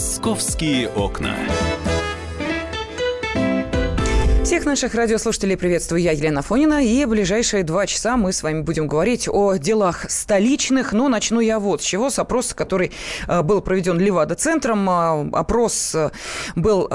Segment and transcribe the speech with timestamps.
[0.00, 1.36] «Московские окна».
[4.42, 6.82] Всех наших радиослушателей приветствую я, Елена Фонина.
[6.82, 10.94] И ближайшие два часа мы с вами будем говорить о делах столичных.
[10.94, 12.08] Но начну я вот с чего.
[12.08, 12.92] С опроса, который
[13.28, 14.88] э, был проведен Левада-центром.
[14.88, 16.10] Э, опрос э,
[16.56, 16.88] был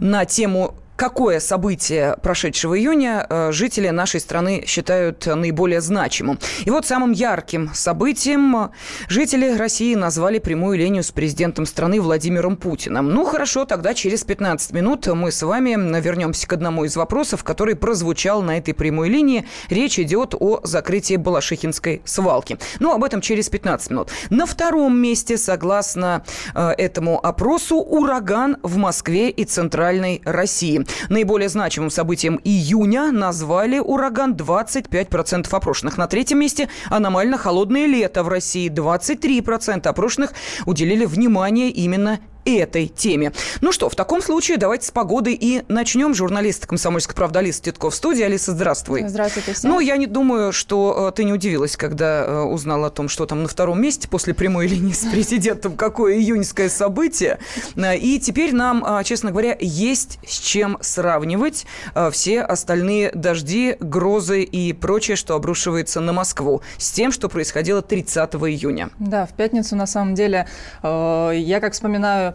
[0.00, 6.40] на тему какое событие прошедшего июня э, жители нашей страны считают наиболее значимым.
[6.64, 8.70] И вот самым ярким событием
[9.08, 13.10] жители России назвали прямую линию с президентом страны Владимиром Путиным.
[13.10, 17.76] Ну хорошо, тогда через 15 минут мы с вами вернемся к одному из вопросов, который
[17.76, 19.46] прозвучал на этой прямой линии.
[19.70, 22.58] Речь идет о закрытии Балашихинской свалки.
[22.80, 24.10] Ну, об этом через 15 минут.
[24.30, 26.24] На втором месте, согласно
[26.56, 30.87] э, этому опросу, ураган в Москве и Центральной России.
[31.08, 35.98] Наиболее значимым событием июня назвали ураган 25% опрошенных.
[35.98, 38.70] На третьем месте аномально холодное лето в России.
[38.70, 40.32] 23% опрошенных
[40.66, 42.20] уделили внимание именно
[42.56, 43.32] этой теме.
[43.60, 46.14] Ну что, в таком случае давайте с погоды и начнем.
[46.14, 48.22] Журналист «Комсомольской правды» Алиса Титков в студии.
[48.22, 49.04] Алиса, здравствуй.
[49.06, 49.70] Здравствуйте всем.
[49.70, 53.26] Ну, я не думаю, что э, ты не удивилась, когда э, узнала о том, что
[53.26, 57.38] там на втором месте после прямой линии с президентом какое июньское событие.
[57.76, 61.66] Э, и теперь нам, честно говоря, есть с чем сравнивать
[62.12, 68.34] все остальные дожди, грозы и прочее, что обрушивается на Москву, с тем, что происходило 30
[68.34, 68.90] июня.
[68.98, 70.46] Да, в пятницу, на самом деле,
[70.82, 72.34] я как вспоминаю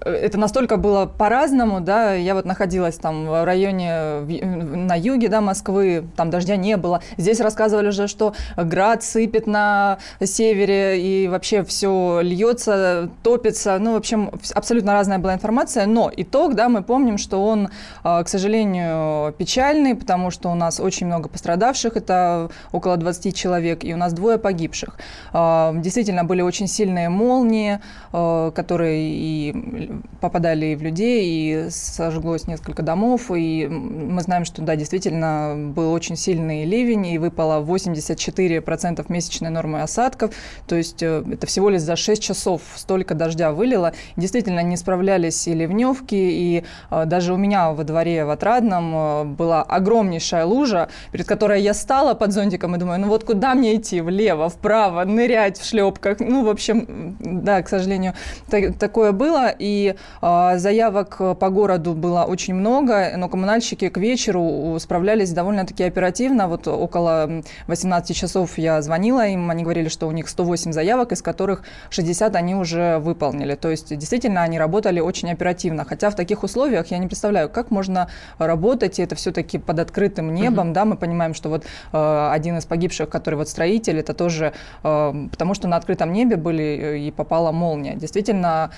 [0.00, 6.04] это настолько было по-разному, да, я вот находилась там в районе на юге, да, Москвы,
[6.16, 7.02] там дождя не было.
[7.16, 13.96] Здесь рассказывали уже, что град сыпет на севере и вообще все льется, топится, ну, в
[13.96, 17.68] общем, абсолютно разная была информация, но итог, да, мы помним, что он,
[18.02, 23.84] а, к сожалению, печальный, потому что у нас очень много пострадавших, это около 20 человек,
[23.84, 24.98] и у нас двое погибших.
[25.32, 27.80] А, действительно, были очень сильные молнии,
[28.12, 29.81] а, которые и
[30.20, 36.16] попадали в людей, и сожглось несколько домов, и мы знаем, что, да, действительно, был очень
[36.16, 40.34] сильный ливень, и выпало 84% месячной нормы осадков,
[40.66, 43.92] то есть э, это всего лишь за 6 часов столько дождя вылило.
[44.16, 49.24] Действительно, не справлялись и ливневки, и э, даже у меня во дворе в Отрадном э,
[49.24, 53.76] была огромнейшая лужа, перед которой я стала под зонтиком и думаю, ну вот куда мне
[53.76, 58.14] идти, влево, вправо, нырять в шлепках, ну, в общем, да, к сожалению,
[58.48, 64.76] так, такое было, и э, заявок по городу было очень много, но коммунальщики к вечеру
[64.78, 66.48] справлялись довольно-таки оперативно.
[66.48, 71.22] Вот около 18 часов я звонила им, они говорили, что у них 108 заявок, из
[71.22, 73.54] которых 60 они уже выполнили.
[73.54, 75.84] То есть действительно они работали очень оперативно.
[75.84, 78.08] Хотя в таких условиях я не представляю, как можно
[78.38, 80.74] работать, и это все-таки под открытым небом, угу.
[80.74, 84.52] да, мы понимаем, что вот э, один из погибших, который вот строитель, это тоже
[84.82, 87.94] э, потому, что на открытом небе были э, и попала молния.
[87.94, 88.70] Действительно,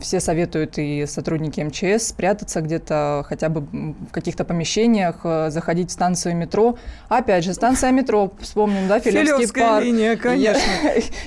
[0.00, 5.92] все советуют и сотрудники МЧС спрятаться где-то хотя бы в каких-то помещениях, э, заходить в
[5.92, 6.76] станцию метро.
[7.08, 9.84] Опять же, станция метро, вспомним, да, Филевский парк.
[9.84, 10.60] линия, конечно.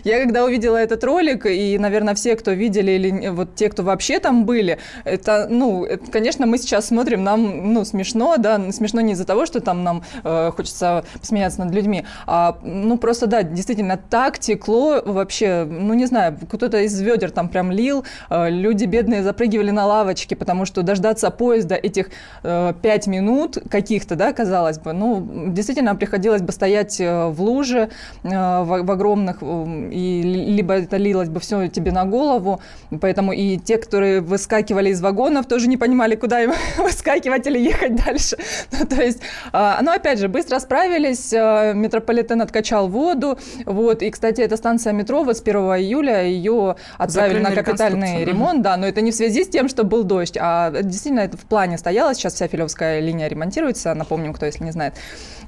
[0.04, 3.84] Я, я когда увидела этот ролик, и, наверное, все, кто видели, или вот те, кто
[3.84, 9.00] вообще там были, это, ну, это, конечно, мы сейчас смотрим, нам, ну, смешно, да, смешно
[9.02, 13.44] не из-за того, что там нам э, хочется посмеяться над людьми, а, ну, просто, да,
[13.44, 18.89] действительно, так текло вообще, ну, не знаю, кто-то из ведер там прям лил, э, люди
[18.90, 22.10] бедные запрыгивали на лавочки, потому что дождаться поезда этих
[22.44, 27.90] э, пять минут каких-то, да, казалось бы, ну, действительно приходилось бы стоять э, в луже
[28.24, 32.62] э, в, в огромных, и либо это лилось бы все тебе на голову,
[33.02, 37.96] поэтому и те, которые выскакивали из вагонов, тоже не понимали, куда им выскакивать или ехать
[37.96, 38.38] дальше.
[38.72, 39.20] Ну, то есть,
[39.52, 45.24] а, ну, опять же, быстро справились, метрополитен откачал воду, вот, и, кстати, эта станция метро
[45.24, 49.16] вот с 1 июля ее отправили Закрыли на капитальный ремонт, да, но это не в
[49.16, 52.13] связи с тем, что был дождь, а действительно это в плане стояло.
[52.13, 54.95] Сейчас вся Филевская линия ремонтируется, напомним, кто если не знает.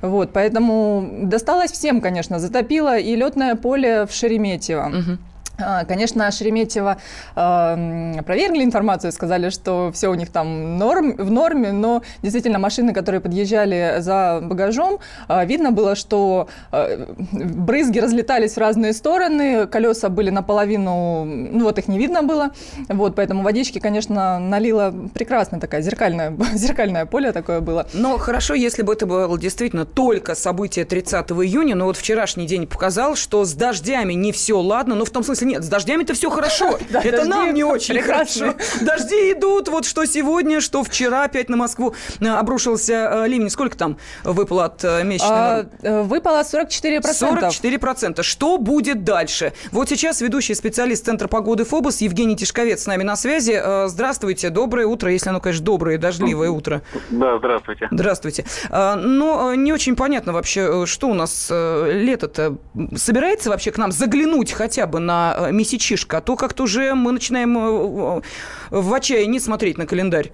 [0.02, 4.88] Вот, поэтому досталось всем, конечно, затопило и летное поле в Шереметьево.
[4.88, 5.18] Угу.
[5.62, 6.98] А, конечно, Шереметьево
[7.36, 12.94] э, опровергли информацию, сказали, что все у них там норм, в норме, но действительно машины,
[12.94, 20.10] которые подъезжали за багажом, э, видно было, что э, брызги разлетались в разные стороны, колеса
[20.10, 22.52] были наполовину, ну вот их не видно было,
[22.88, 27.88] вот, поэтому водички, конечно, налила прекрасно такая зеркальная, зеркальное поле такое было.
[27.94, 32.68] Но хорошо, если бы это было действительно только событие 30 июня, но вот вчерашний день
[32.68, 36.30] показал, что с дождями не все ладно, но в том смысле нет, с дождями-то все
[36.30, 36.80] хорошо.
[36.94, 38.56] Это нам не очень хорошо.
[38.82, 43.50] Дожди идут, вот что сегодня, что вчера опять на Москву э, обрушился э, ливень.
[43.50, 45.68] Сколько там выпало от э, месячного?
[45.84, 47.02] А, выпало 44%.
[47.02, 48.24] 44%.
[48.24, 49.54] Что будет дальше?
[49.72, 53.62] Вот сейчас ведущий специалист Центра погоды ФОБОС Евгений Тишковец с нами на связи.
[53.88, 56.82] Здравствуйте, доброе утро, если оно, конечно, доброе, дождливое утро.
[57.10, 57.88] Да, здравствуйте.
[57.92, 58.46] Здравствуйте.
[58.70, 62.58] Но не очень понятно вообще, что у нас лето-то
[62.96, 68.22] собирается вообще к нам заглянуть хотя бы на месячишко, а то как-то уже мы начинаем
[68.70, 70.32] в отчаянии смотреть на календарь.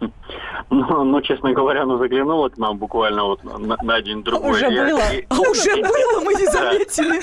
[0.70, 4.50] Ну, ну, честно говоря, ну заглянула к нам буквально вот на, на день другой.
[4.50, 5.00] Уже и, было.
[5.12, 7.20] И, а уже и, было, мы не заметили.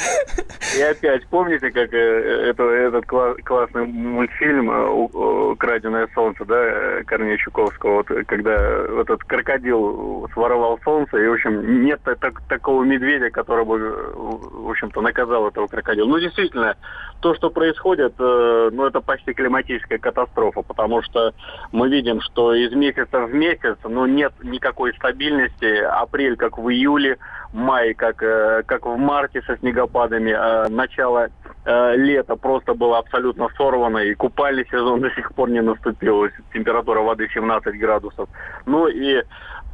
[0.78, 7.38] И опять, помните, как э, это, этот класс, классный мультфильм э, «Краденое солнце», да, Корнея
[7.38, 13.66] Чуковского, вот, когда этот крокодил своровал солнце, и, в общем, нет так, такого медведя, который
[13.66, 13.78] бы,
[14.16, 16.08] в общем-то, наказал этого крокодила.
[16.08, 16.76] Ну, действительно,
[17.20, 21.34] то, что происходит, э, ну, это почти климатическая катастрофа, потому что
[21.72, 25.84] мы видим, что из месяца в месяц, но нет никакой стабильности.
[25.84, 27.18] Апрель как в июле,
[27.54, 31.30] май как, э, как в марте со снегопадами, а начало
[31.68, 37.28] лета просто было абсолютно сорвано, и купальный сезон до сих пор не наступил, температура воды
[37.34, 38.30] 17 градусов.
[38.68, 39.24] Ну и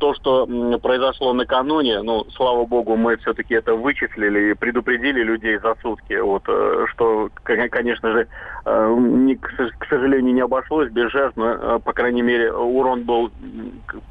[0.02, 0.48] то, что
[0.82, 6.42] произошло накануне, ну, слава богу, мы все-таки это вычислили и предупредили людей за сутки, вот,
[6.48, 8.28] э, что, конечно же,
[8.66, 13.30] э, не, к сожалению, не обошлось без жертв, но, э, по крайней мере, урон был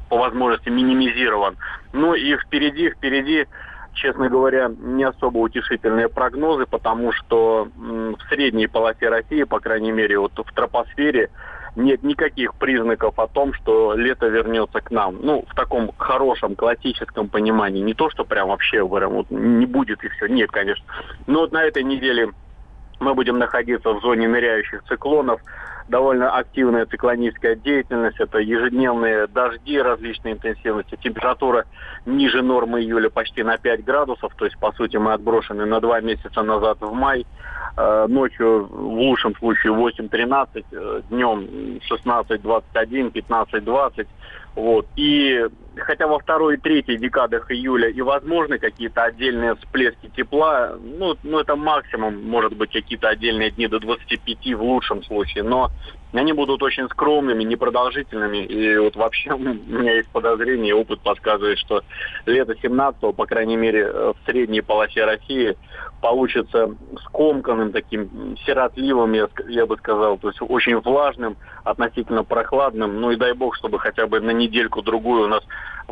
[0.07, 1.57] по возможности минимизирован.
[1.91, 3.45] Ну и впереди, впереди
[3.93, 10.17] честно говоря, не особо утешительные прогнозы, потому что в средней полосе России, по крайней мере,
[10.17, 11.29] вот в тропосфере,
[11.75, 15.17] нет никаких признаков о том, что лето вернется к нам.
[15.21, 17.81] Ну, в таком хорошем, классическом понимании.
[17.81, 20.27] Не то, что прям вообще вот, не будет и все.
[20.27, 20.85] Нет, конечно.
[21.27, 22.29] Но вот на этой неделе
[22.99, 25.41] мы будем находиться в зоне ныряющих циклонов.
[25.87, 28.19] Довольно активная циклоническая деятельность.
[28.19, 30.97] Это ежедневные дожди различной интенсивности.
[31.01, 31.65] Температура
[32.05, 34.33] ниже нормы июля почти на 5 градусов.
[34.35, 37.25] То есть, по сути, мы отброшены на 2 месяца назад в май.
[37.77, 44.07] Э, ночью в лучшем случае 8-13, э, днем 16-21, 15-20.
[44.55, 44.85] Вот.
[44.97, 51.17] И хотя во второй и третьей декадах июля и возможны какие-то отдельные всплески тепла, ну,
[51.23, 55.71] ну это максимум, может быть, какие-то отдельные дни до 25 в лучшем случае, но
[56.19, 58.39] они будут очень скромными, непродолжительными.
[58.45, 61.83] И вот вообще у меня есть подозрение, опыт подсказывает, что
[62.25, 65.55] лето 17 по крайней мере, в средней полосе России
[66.01, 66.75] получится
[67.05, 72.99] скомканным, таким сиротливым, я, я бы сказал, то есть очень влажным, относительно прохладным.
[72.99, 75.43] Ну и дай бог, чтобы хотя бы на недельку-другую у нас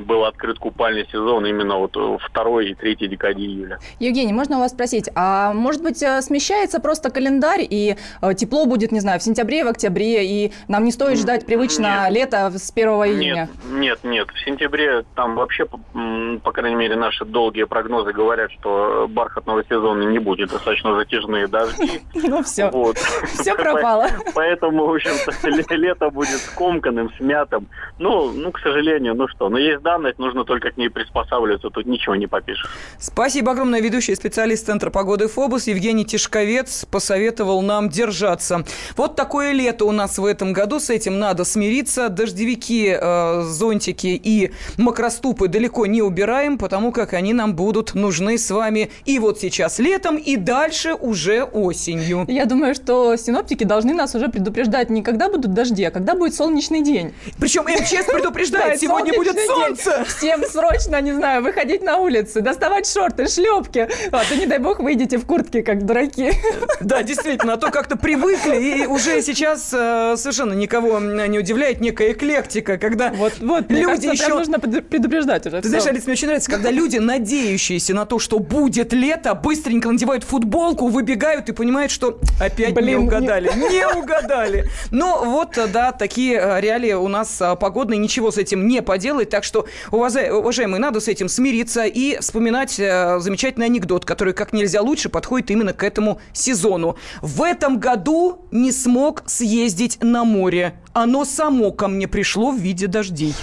[0.06, 3.80] был открыт купальный сезон именно вот второй и третьей декаде июля.
[4.00, 8.66] Евгений, можно у вас спросить, а может быть э, смещается просто календарь и э, тепло
[8.66, 12.14] будет, не знаю, в сентябре, в октябре, и нам не стоит ждать привычно нет.
[12.14, 13.50] лето с 1 июня?
[13.70, 14.28] Нет, нет, нет.
[14.32, 20.20] В сентябре там вообще, по крайней мере, наши долгие прогнозы говорят, что бархатного сезона не
[20.20, 22.02] будет, достаточно затяжные дожди.
[22.30, 22.72] Ну все,
[23.40, 24.08] все пропало.
[24.36, 27.68] Поэтому, в общем-то, лето будет скомканным, смятым.
[27.98, 31.86] Ну, ну, к сожалению, ну что, но есть данность, нужно только к ней приспосабливаться, тут
[31.88, 32.70] ничего не попишешь.
[33.00, 33.82] Спасибо огромное.
[33.82, 38.64] Ведущий специалист Центра погоды ФОБУС Евгений Тишковец посоветовал нам держаться.
[38.96, 42.10] Вот такое лето у нас в этом году, с этим надо смириться.
[42.10, 48.52] Дождевики, э, зонтики и макроступы далеко не убираем, потому как они нам будут нужны с
[48.52, 52.26] вами и вот сейчас летом, и дальше уже осенью.
[52.28, 56.36] Я думаю, что синоптики должны нас уже предупреждать не когда будут дожди, а когда будет
[56.36, 57.14] солнечный день.
[57.40, 60.06] Причем МЧС предупреждает, сегодня будет солнце солнце.
[60.18, 63.88] Всем срочно, не знаю, выходить на улицу, доставать шорты, шлепки.
[64.12, 66.32] А то, не дай бог, выйдете в куртке, как дураки.
[66.80, 72.14] Да, действительно, а то как-то привыкли, и уже сейчас э, совершенно никого не удивляет некая
[72.14, 74.30] эклектика, когда вот, вот, люди кажется, еще...
[74.30, 75.58] нужно предупреждать уже.
[75.58, 75.70] Ты все.
[75.70, 80.24] знаешь, Алис, мне очень нравится, когда люди, надеющиеся на то, что будет лето, быстренько надевают
[80.24, 83.52] футболку, выбегают и понимают, что опять Блин, не угадали.
[83.56, 83.70] Не...
[83.80, 84.66] не угадали.
[84.92, 89.30] Но вот, да, такие э, реалии у нас э, погодные, ничего с этим не поделать,
[89.30, 89.59] так что
[89.92, 95.52] уважаемые, надо с этим смириться и вспоминать э, замечательный анекдот, который как нельзя лучше подходит
[95.52, 96.98] именно к этому сезону.
[97.22, 102.88] В этом году не смог съездить на море оно само ко мне пришло в виде
[102.88, 103.34] дождей.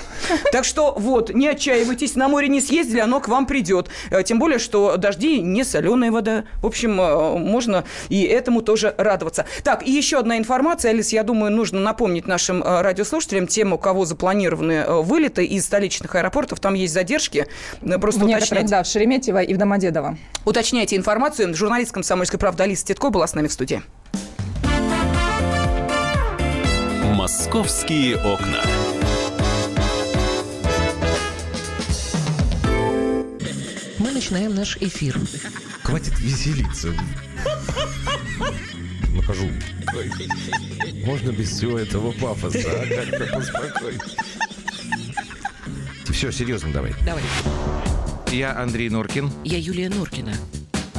[0.53, 3.89] Так что вот, не отчаивайтесь, на море не съездили, оно к вам придет.
[4.11, 6.45] Э, тем более, что дожди не соленая вода.
[6.63, 9.47] В общем, э, можно и этому тоже радоваться.
[9.63, 13.79] Так, и еще одна информация, Алис, я думаю, нужно напомнить нашим э, радиослушателям, тем, у
[13.79, 17.47] кого запланированы вылеты из столичных аэропортов, там есть задержки.
[18.01, 18.67] Просто в уточнять.
[18.67, 20.19] да, в Шереметьево и в Домодедово.
[20.45, 21.55] Уточняйте информацию.
[21.55, 23.83] Журналист «Комсомольской правды» Алиса Титко была с нами в студии.
[27.27, 28.63] Московские окна.
[33.99, 35.19] Мы начинаем наш эфир.
[35.83, 36.95] Хватит веселиться.
[39.13, 39.51] Нахожу.
[41.05, 42.87] Можно без всего этого пафоса, а?
[42.87, 44.01] Как-то поспокойнее.
[46.09, 46.95] Все, серьезно давай.
[47.05, 47.25] Давай.
[48.31, 49.33] Я Андрей Норкин.
[49.43, 50.33] Я Юлия Норкина.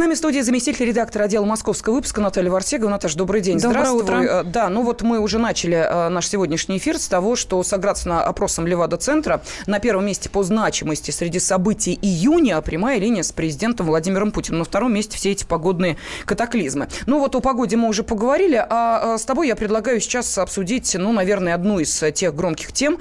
[0.00, 2.88] Нами в студии заместитель редактора отдела московского выпуска Наталья Варсегова.
[2.88, 3.58] Наташа, добрый день.
[3.58, 4.02] Доброе Здравствуй.
[4.02, 4.40] утро.
[4.40, 8.22] Э, Да, ну вот мы уже начали э, наш сегодняшний эфир с того, что согласно
[8.24, 14.32] опросам Левада-центра на первом месте по значимости среди событий июня прямая линия с президентом Владимиром
[14.32, 14.60] Путиным.
[14.60, 16.88] На втором месте все эти погодные катаклизмы.
[17.04, 20.96] Ну вот о погоде мы уже поговорили, а э, с тобой я предлагаю сейчас обсудить,
[20.98, 22.98] ну, наверное, одну из тех громких тем,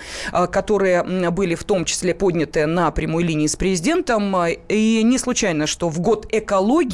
[0.52, 4.36] которые были в том числе подняты на прямой линии с президентом.
[4.68, 6.89] И не случайно, что в год экологии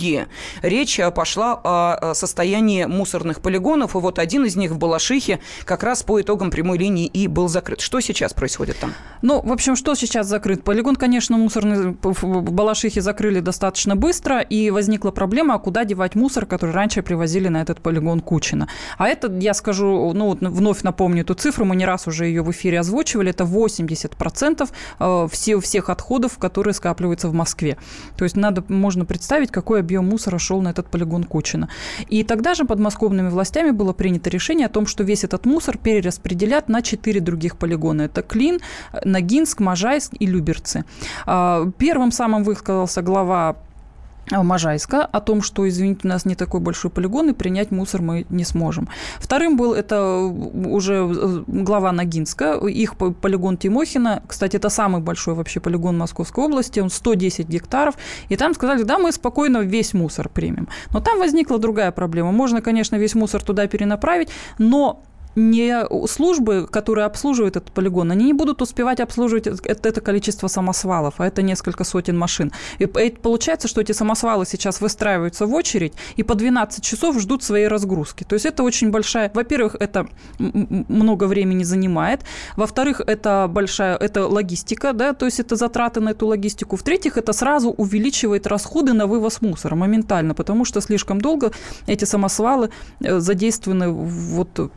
[0.61, 3.95] речь э, пошла о э, состоянии мусорных полигонов.
[3.95, 7.47] И вот один из них в Балашихе как раз по итогам прямой линии и был
[7.47, 7.81] закрыт.
[7.81, 8.93] Что сейчас происходит там?
[9.21, 10.63] Ну, в общем, что сейчас закрыт?
[10.63, 16.45] Полигон, конечно, мусорный в Балашихе закрыли достаточно быстро, и возникла проблема, а куда девать мусор,
[16.45, 18.67] который раньше привозили на этот полигон Кучина.
[18.97, 22.51] А это, я скажу, ну, вновь напомню эту цифру, мы не раз уже ее в
[22.51, 27.77] эфире озвучивали, это 80% э, все, всех отходов, которые скапливаются в Москве.
[28.17, 31.70] То есть надо, можно представить, какой объем мусора шел на этот полигон Кучина.
[32.08, 36.70] И тогда же подмосковными властями было принято решение о том, что весь этот мусор перераспределят
[36.70, 38.03] на четыре других полигона.
[38.03, 38.60] Это Клин,
[39.03, 40.86] Ногинск, Можайск и Люберцы.
[41.25, 43.58] А, Первым самым высказался глава
[44.32, 48.25] Можайска о том, что, извините, у нас не такой большой полигон, и принять мусор мы
[48.29, 48.89] не сможем.
[49.20, 54.24] Вторым был это уже э, глава Ногинска, их по- полигон Тимохина.
[54.27, 57.96] Кстати, это самый большой вообще полигон Московской области, он 110 гектаров.
[58.29, 60.67] И там сказали, да, мы спокойно весь мусор примем.
[60.91, 62.32] Но там возникла другая проблема.
[62.32, 65.03] Можно, конечно, весь мусор туда перенаправить, но
[65.36, 71.15] не службы, которые обслуживают этот полигон, они не будут успевать обслуживать это, это количество самосвалов,
[71.18, 72.51] а это несколько сотен машин.
[72.80, 77.68] И получается, что эти самосвалы сейчас выстраиваются в очередь и по 12 часов ждут своей
[77.68, 78.24] разгрузки.
[78.24, 79.32] То есть это очень большая...
[79.34, 80.08] Во-первых, это
[80.39, 82.22] много времени занимает.
[82.56, 83.98] Во-вторых, это большая...
[83.98, 86.75] Это логистика, да, то есть это затраты на эту логистику.
[86.75, 91.51] В-третьих, это сразу увеличивает расходы на вывоз мусора моментально, потому что слишком долго
[91.88, 92.70] эти самосвалы
[93.01, 94.72] э, задействованы вот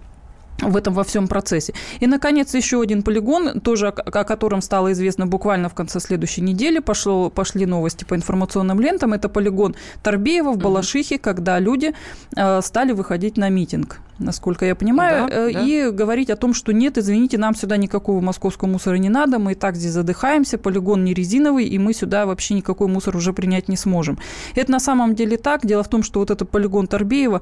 [0.60, 1.72] в этом во всем процессе.
[2.00, 6.42] И, наконец, еще один полигон, тоже о, о котором стало известно буквально в конце следующей
[6.42, 9.12] недели, пошло, пошли новости по информационным лентам.
[9.12, 11.94] Это полигон Торбеева в Балашихе, когда люди
[12.36, 15.60] э, стали выходить на митинг, насколько я понимаю, Да, э, да.
[15.62, 19.52] и говорить о том, что нет, извините, нам сюда никакого московского мусора не надо, мы
[19.52, 23.68] и так здесь задыхаемся, полигон не резиновый, и мы сюда вообще никакой мусор уже принять
[23.68, 24.18] не сможем.
[24.54, 25.64] Это на самом деле так.
[25.66, 27.40] Дело в том, что вот этот полигон Торбеева,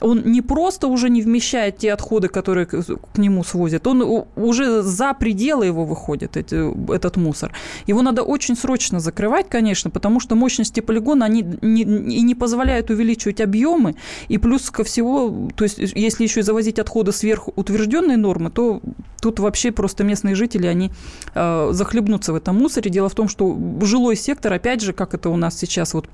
[0.00, 4.82] он не просто уже не вмещает те отходы, которые к, к нему свозят, он уже
[4.82, 7.52] за пределы его выходит, эти- этот мусор.
[7.86, 12.90] Его надо очень срочно закрывать, конечно, потому что мощности полигона, они не, и не позволяют
[12.90, 13.94] увеличивать объемы,
[14.28, 15.78] и плюс ко всего, то есть
[16.10, 18.80] если еще и завозить отходы сверх утвержденной нормы, то
[19.22, 20.90] тут вообще просто местные жители, они
[21.34, 22.90] э, захлебнутся в этом мусоре.
[22.90, 26.08] Дело в том, что жилой сектор, опять же, как это у нас сейчас вот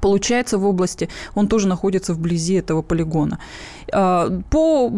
[0.00, 3.38] Получается, в области он тоже находится вблизи этого полигона.
[3.92, 4.92] А, По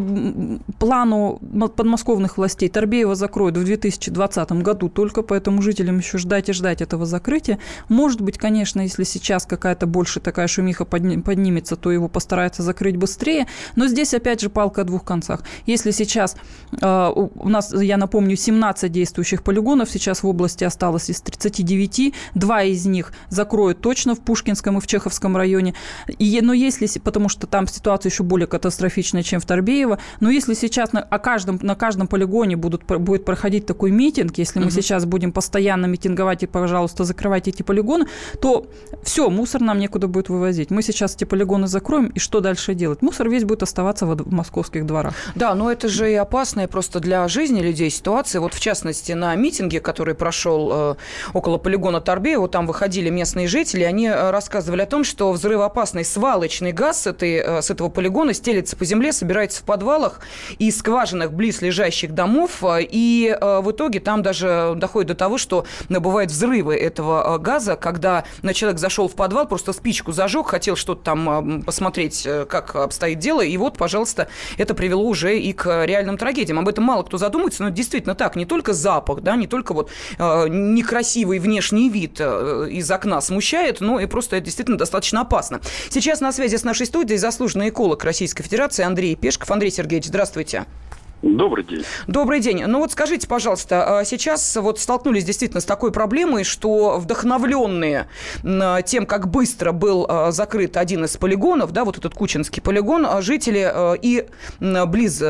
[0.78, 1.40] плану
[1.76, 7.04] подмосковных властей Торбеева закроют в 2020 году только, поэтому жителям еще ждать и ждать этого
[7.04, 7.59] закрытия.
[7.90, 12.97] Может быть, конечно, если сейчас какая-то больше такая шумиха подни- поднимется, то его постараются закрыть
[12.97, 13.47] быстрее.
[13.76, 15.42] Но здесь, опять же, палка о двух концах.
[15.66, 16.37] Если сейчас
[16.80, 22.62] а, у нас, я напомню, 17 действующих полигонов сейчас в области осталось из 39, два
[22.62, 25.75] из них закроют точно в Пушкинском и в Чеховском районе.
[26.18, 30.54] И, но если, потому что там ситуация еще более катастрофичная, чем в Торбеево, но если
[30.54, 34.75] сейчас на, о каждом, на каждом полигоне будут, будет проходить такой митинг, если мы Мгм.
[34.75, 38.06] сейчас будем постоянно митинговать и, пожалуйста, закрывайте эти полигоны,
[38.40, 38.66] то
[39.02, 40.70] все, мусор нам некуда будет вывозить.
[40.70, 43.02] Мы сейчас эти полигоны закроем, и что дальше делать?
[43.02, 45.14] Мусор весь будет оставаться в московских дворах.
[45.35, 48.40] Да, но это же и опасная просто для жизни людей ситуация.
[48.40, 50.94] Вот в частности на митинге, который прошел э,
[51.32, 56.04] около полигона Торбеева, там выходили местные жители, они э, рассказывали рассказывали о том, что взрывоопасный
[56.04, 60.20] свалочный газ с, этой, э, с этого полигона стелится по земле, собирается в подвалах
[60.58, 66.30] и скважинах близ лежащих домов, и в итоге там даже доходит до того, что бывают
[66.30, 72.26] взрывы этого газа, когда человек зашел в подвал, просто спичку зажег, хотел что-то там посмотреть,
[72.48, 76.58] как обстоит дело, и вот, пожалуйста, это привело уже и к реальным трагедиям.
[76.58, 79.90] Об этом мало кто задумывается, но действительно так, не только запах, да, не только вот
[80.18, 85.60] э, некрасивый внешний вид э, из окна смущает, но и просто это достаточно опасно.
[85.90, 89.50] Сейчас на связи с нашей студией заслуженный эколог Российской Федерации Андрей Пешков.
[89.50, 90.66] Андрей Сергеевич, здравствуйте.
[91.22, 91.84] Добрый день.
[92.06, 92.64] Добрый день.
[92.64, 98.08] Ну вот скажите, пожалуйста, а сейчас вот столкнулись действительно с такой проблемой, что вдохновленные
[98.87, 103.20] тем, как быстро был а, закрыт один из полигонов, да, вот этот Кучинский полигон, а,
[103.20, 103.68] жители
[104.00, 104.26] и
[104.60, 105.22] близ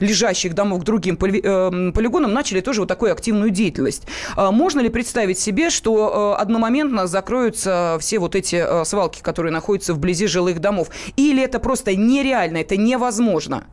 [0.00, 4.06] лежащих домов к другим э, полигонам начали тоже вот такую активную деятельность.
[4.36, 10.60] Можно ли представить себе, что одномоментно закроются все вот эти свалки, которые находятся вблизи жилых
[10.60, 10.88] домов?
[11.16, 13.64] Или это просто нереально, это невозможно?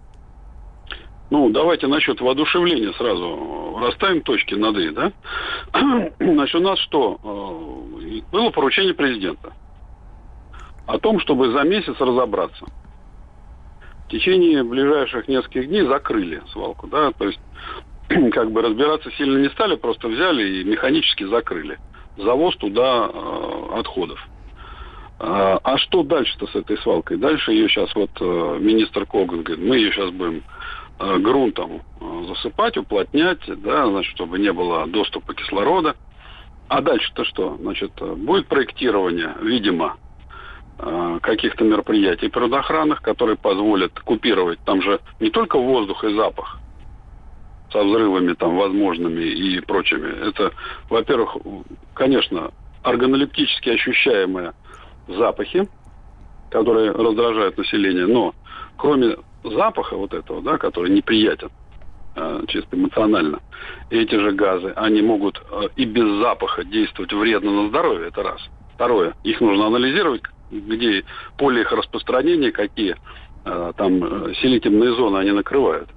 [1.31, 5.13] Ну, давайте насчет воодушевления сразу расставим точки над «и», да?
[6.19, 7.17] Значит, у нас что?
[7.23, 9.53] Э, было поручение президента
[10.87, 12.65] о том, чтобы за месяц разобраться.
[14.07, 17.39] В течение ближайших нескольких дней закрыли свалку, да, то есть
[18.33, 21.79] как бы разбираться сильно не стали, просто взяли и механически закрыли.
[22.17, 24.19] Завоз туда э, отходов.
[25.17, 27.15] А, а что дальше-то с этой свалкой?
[27.15, 30.43] Дальше ее сейчас вот э, министр Коган говорит, мы ее сейчас будем
[31.19, 35.95] грунтом э, засыпать, уплотнять, да, значит, чтобы не было доступа кислорода.
[36.67, 37.57] А дальше-то что?
[37.57, 39.97] Значит, э, будет проектирование, видимо,
[41.21, 44.57] каких-то мероприятий природоохранных, которые позволят купировать.
[44.65, 46.59] Там же не только воздух и запах
[47.71, 50.27] со взрывами там возможными и прочими.
[50.27, 50.51] Это,
[50.89, 51.37] во-первых,
[51.93, 52.51] конечно,
[52.83, 54.53] органолептически ощущаемые
[55.07, 55.67] запахи,
[56.49, 58.33] которые раздражают население, но
[58.77, 61.49] кроме запаха вот этого, да, который неприятен
[62.15, 63.39] э, чисто эмоционально,
[63.89, 68.41] эти же газы, они могут э, и без запаха действовать вредно на здоровье, это раз.
[68.75, 71.03] Второе, их нужно анализировать, где
[71.37, 72.95] поле их распространения, какие
[73.45, 75.89] э, там селительные зоны они накрывают.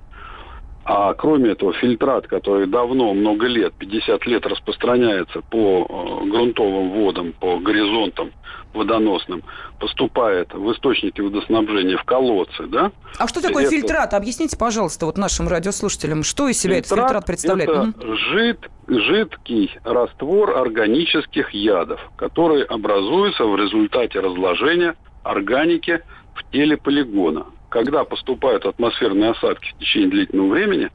[0.84, 7.32] А кроме этого, фильтрат, который давно, много лет, 50 лет распространяется по э, грунтовым водам,
[7.32, 8.32] по горизонтам
[8.74, 9.42] водоносным,
[9.80, 12.92] поступает в источники водоснабжения, в колодцы, да?
[13.18, 13.72] А что такое это...
[13.72, 14.12] фильтрат?
[14.12, 17.70] Объясните, пожалуйста, вот нашим радиослушателям, что из себя фильтрат этот фильтрат представляет?
[17.70, 18.16] Это угу.
[18.16, 18.58] жид,
[18.88, 26.00] жидкий раствор органических ядов, который образуется в результате разложения органики
[26.34, 30.90] в теле полигона когда поступают атмосферные осадки в течение длительного времени,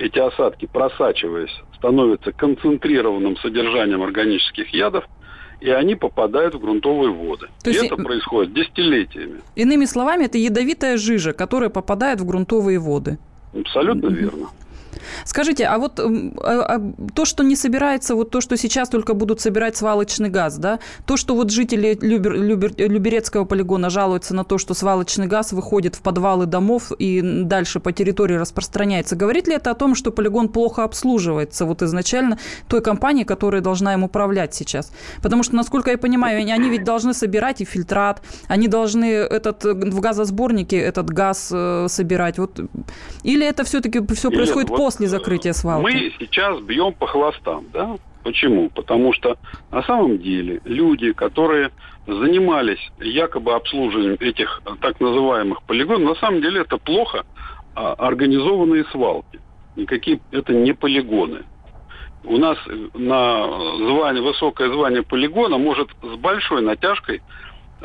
[0.00, 5.04] эти осадки, просачиваясь, становятся концентрированным содержанием органических ядов,
[5.60, 7.46] и они попадают в грунтовые воды.
[7.62, 9.42] То и это происходит десятилетиями.
[9.54, 13.16] Иными словами, это ядовитая жижа, которая попадает в грунтовые воды.
[13.56, 14.48] Абсолютно верно.
[15.24, 16.06] Скажите, а вот а,
[16.42, 16.80] а,
[17.14, 21.16] то, что не собирается, вот то, что сейчас только будут собирать свалочный газ, да, то,
[21.16, 26.00] что вот жители Любер, Любер, Люберецкого полигона жалуются на то, что свалочный газ выходит в
[26.00, 30.84] подвалы домов и дальше по территории распространяется, говорит ли это о том, что полигон плохо
[30.84, 32.38] обслуживается вот изначально
[32.68, 34.92] той компанией, которая должна им управлять сейчас?
[35.22, 40.00] Потому что, насколько я понимаю, они ведь должны собирать и фильтрат, они должны этот в
[40.00, 42.38] газосборнике этот газ э, собирать.
[42.38, 42.60] Вот.
[43.22, 45.82] Или это все-таки все происходит вот после закрытия свалки?
[45.82, 47.96] Мы сейчас бьем по хвостам, да?
[48.22, 48.70] Почему?
[48.70, 49.36] Потому что
[49.70, 51.70] на самом деле люди, которые
[52.06, 57.24] занимались якобы обслуживанием этих так называемых полигонов, на самом деле это плохо
[57.74, 59.40] а, организованные свалки.
[59.76, 61.42] Никакие это не полигоны.
[62.24, 62.56] У нас
[62.94, 67.20] на звание, высокое звание полигона может с большой натяжкой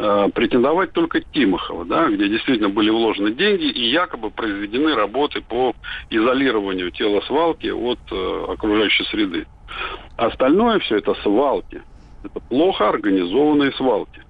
[0.01, 5.73] Э, претендовать только Тимохова, да, где действительно были вложены деньги и якобы произведены работы по
[6.09, 9.45] изолированию тела свалки от э, окружающей среды.
[10.15, 11.81] Остальное все это свалки.
[12.23, 14.23] Это плохо организованные свалки,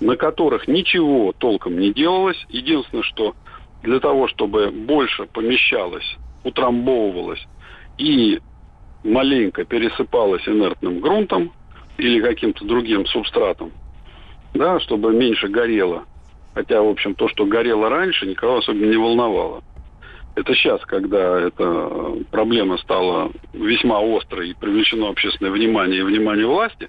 [0.00, 2.42] на которых ничего толком не делалось.
[2.48, 3.34] Единственное, что
[3.82, 7.46] для того, чтобы больше помещалось, утрамбовывалось
[7.98, 8.40] и
[9.02, 11.52] маленько пересыпалось инертным грунтом
[11.98, 13.70] или каким-то другим субстратом,
[14.54, 16.04] да, чтобы меньше горело.
[16.54, 19.62] Хотя, в общем, то, что горело раньше, никого особенно не волновало.
[20.36, 26.88] Это сейчас, когда эта проблема стала весьма острой и привлечено общественное внимание и внимание власти,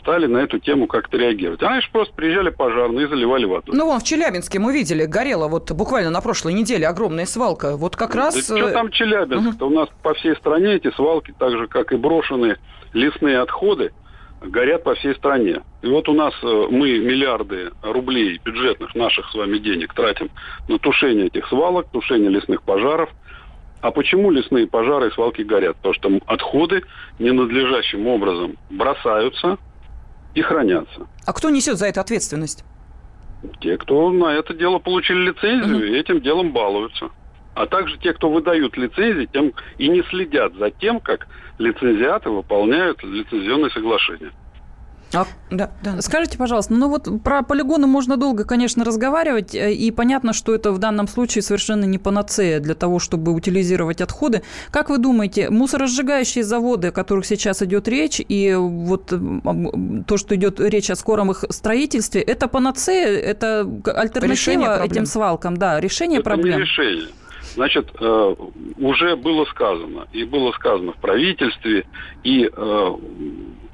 [0.00, 1.62] стали на эту тему как-то реагировать.
[1.62, 3.72] А раньше просто приезжали пожарные и заливали воду.
[3.72, 7.76] Ну, вон в Челябинске мы видели, горела вот буквально на прошлой неделе огромная свалка.
[7.76, 8.34] Вот как раз...
[8.34, 9.62] Да что там Челябинск?
[9.62, 9.66] Угу.
[9.66, 12.58] У нас по всей стране эти свалки, так же, как и брошенные
[12.92, 13.92] лесные отходы,
[14.44, 15.62] горят по всей стране.
[15.82, 20.30] И вот у нас э, мы миллиарды рублей бюджетных наших с вами денег тратим
[20.68, 23.10] на тушение этих свалок, тушение лесных пожаров.
[23.80, 25.76] А почему лесные пожары и свалки горят?
[25.76, 26.82] Потому что отходы
[27.18, 29.58] ненадлежащим образом бросаются
[30.34, 31.06] и хранятся.
[31.26, 32.64] А кто несет за это ответственность?
[33.60, 35.84] Те, кто на это дело получили лицензию, угу.
[35.84, 37.10] и этим делом балуются.
[37.54, 41.26] А также те, кто выдают лицензии, тем и не следят за тем, как
[41.62, 44.32] лицензиаты выполняют лицензионные соглашения.
[45.14, 46.00] А, да, да.
[46.00, 50.72] Скажите, пожалуйста, ну вот про полигоны можно долго, конечно, разговаривать, э, и понятно, что это
[50.72, 54.42] в данном случае совершенно не панацея для того, чтобы утилизировать отходы.
[54.70, 59.12] Как вы думаете, мусоросжигающие заводы, о которых сейчас идет речь, и вот
[60.06, 65.78] то, что идет речь о скором их строительстве, это панацея, это альтернатива этим свалкам, да,
[65.78, 66.56] решение это проблем?
[66.56, 67.08] Не решение.
[67.54, 68.34] Значит, э,
[68.78, 71.84] уже было сказано, и было сказано в правительстве,
[72.24, 72.96] и э,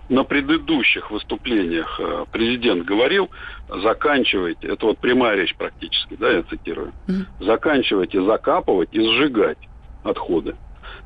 [0.09, 3.31] на предыдущих выступлениях э, президент говорил,
[3.69, 7.45] заканчивайте, это вот прямая речь практически, да, я цитирую, mm-hmm.
[7.45, 9.59] заканчивайте закапывать и сжигать
[10.03, 10.57] отходы.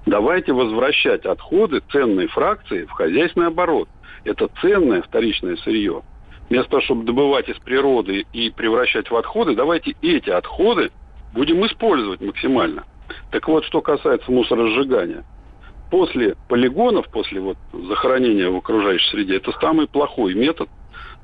[0.07, 3.89] Давайте возвращать отходы, ценные фракции в хозяйственный оборот.
[4.25, 6.03] Это ценное вторичное сырье.
[6.49, 10.91] Вместо того, чтобы добывать из природы и превращать в отходы, давайте эти отходы
[11.33, 12.85] будем использовать максимально.
[13.31, 15.25] Так вот, что касается мусоросжигания–
[15.93, 20.71] после полигонов, после вот захоронения в окружающей среде, это самый плохой метод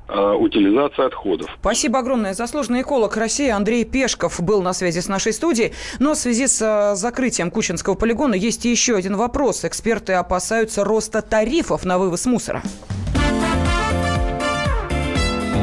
[0.06, 1.48] а, утилизации отходов.
[1.58, 2.34] Спасибо огромное.
[2.34, 5.72] Заслуженный эколог России Андрей Пешков был на связи с нашей студией.
[5.98, 9.64] Но в связи с а, закрытием Кучинского полигона есть еще один вопрос.
[9.64, 12.62] Эксперты опасаются роста тарифов на вывоз мусора.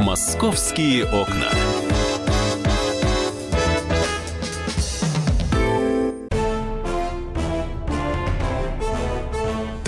[0.04, 1.52] Московские окна.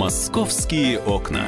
[0.00, 1.44] «Московские окна»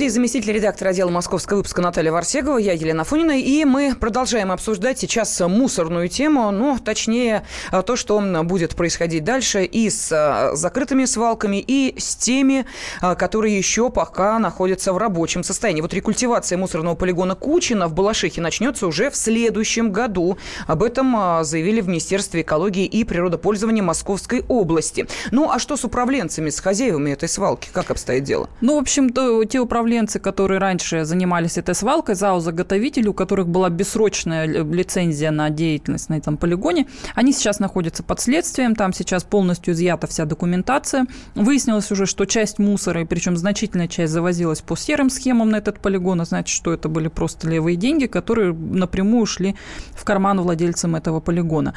[0.00, 4.98] студии заместитель редактора отдела московского выпуска Наталья Варсегова, я Елена Фонина, и мы продолжаем обсуждать
[4.98, 7.44] сейчас мусорную тему, ну, точнее,
[7.84, 12.64] то, что будет происходить дальше и с а, закрытыми свалками, и с теми,
[13.02, 15.82] а, которые еще пока находятся в рабочем состоянии.
[15.82, 20.38] Вот рекультивация мусорного полигона Кучина в Балашихе начнется уже в следующем году.
[20.66, 25.06] Об этом заявили в Министерстве экологии и природопользования Московской области.
[25.30, 27.68] Ну, а что с управленцами, с хозяевами этой свалки?
[27.70, 28.48] Как обстоит дело?
[28.62, 33.48] Ну, в общем, то, те управленцы управленцы, которые раньше занимались этой свалкой, ЗАО-заготовители, у которых
[33.48, 39.24] была бессрочная лицензия на деятельность на этом полигоне, они сейчас находятся под следствием, там сейчас
[39.24, 41.06] полностью изъята вся документация.
[41.34, 45.80] Выяснилось уже, что часть мусора, и причем значительная часть завозилась по серым схемам на этот
[45.80, 49.56] полигон, а значит, что это были просто левые деньги, которые напрямую шли
[49.92, 51.74] в карман владельцам этого полигона.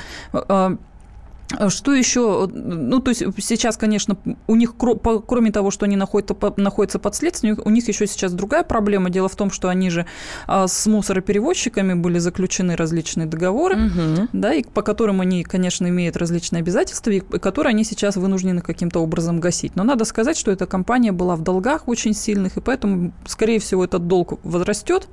[1.57, 2.47] А что еще?
[2.51, 7.59] Ну, то есть сейчас, конечно, у них, кроме того, что они находятся, находятся под следствием,
[7.63, 9.09] у них еще сейчас другая проблема.
[9.09, 10.05] Дело в том, что они же
[10.47, 14.27] а, с мусороперевозчиками были заключены различные договоры, угу.
[14.33, 18.99] да, и по которым они, конечно, имеют различные обязательства, и которые они сейчас вынуждены каким-то
[18.99, 19.75] образом гасить.
[19.75, 23.83] Но надо сказать, что эта компания была в долгах очень сильных, и поэтому, скорее всего,
[23.83, 25.07] этот долг возрастет.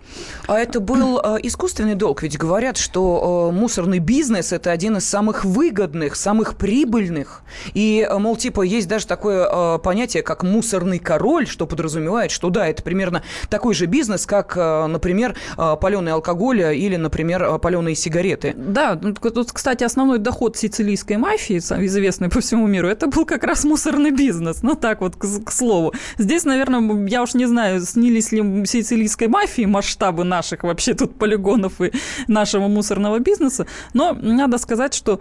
[0.46, 5.44] А это был а, искусственный долг, ведь говорят, что мусорный бизнес– это один из самых
[5.44, 7.42] выгодных, самых прибыльных.
[7.74, 12.50] И, э, мол, типа, есть даже такое э, понятие, как мусорный король, что подразумевает, что
[12.50, 17.58] да, это примерно такой же бизнес, как, э, например, э, паленый алкоголь или, например, э,
[17.58, 18.54] паленые сигареты.
[18.56, 23.44] Да, ну, тут, кстати, основной доход сицилийской мафии, известный по всему миру, это был как
[23.44, 24.62] раз мусорный бизнес.
[24.62, 25.92] Ну, так вот, к, к слову.
[26.18, 31.80] Здесь, наверное, я уж не знаю, снились ли сицилийской мафии масштабы наших вообще тут полигонов
[31.80, 31.92] и
[32.28, 35.20] нашего мусорного бизнеса, но надо сказать, что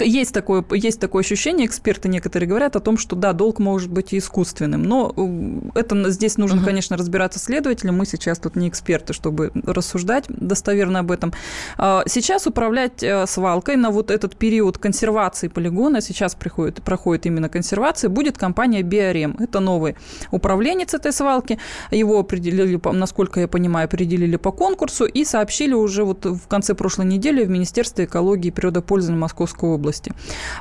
[0.00, 4.12] есть такое, есть такое ощущение, эксперты некоторые говорят о том, что да, долг может быть
[4.12, 5.14] и искусственным, но
[5.74, 6.64] это здесь нужно, uh-huh.
[6.64, 11.32] конечно, разбираться следователям, мы сейчас тут не эксперты, чтобы рассуждать достоверно об этом.
[11.78, 17.48] А, сейчас управлять э, свалкой на вот этот период консервации полигона, сейчас приходит, проходит именно
[17.48, 19.36] консервация, будет компания Биорем.
[19.38, 19.96] Это новый
[20.30, 21.58] управленец этой свалки,
[21.90, 27.06] его определили, насколько я понимаю, определили по конкурсу и сообщили уже вот в конце прошлой
[27.06, 30.12] недели в Министерстве экологии и природопользования Москвы Московской области.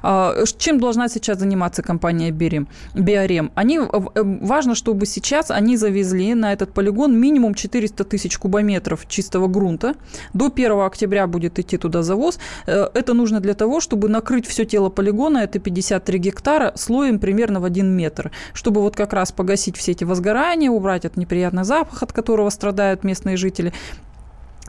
[0.02, 2.68] А, чем должна сейчас заниматься компания Биорем?
[2.94, 3.52] Биорем?
[3.56, 9.94] Они, важно, чтобы сейчас они завезли на этот полигон минимум 400 тысяч кубометров чистого грунта.
[10.34, 12.40] До 1 октября будет идти туда завоз.
[12.68, 17.60] Э, это нужно для того, чтобы накрыть все тело полигона, это 53 гектара, слоем примерно
[17.60, 22.04] в 1 метр, чтобы вот как раз погасить все эти возгорания, убрать этот неприятный запах,
[22.04, 23.72] от которого страдают местные жители,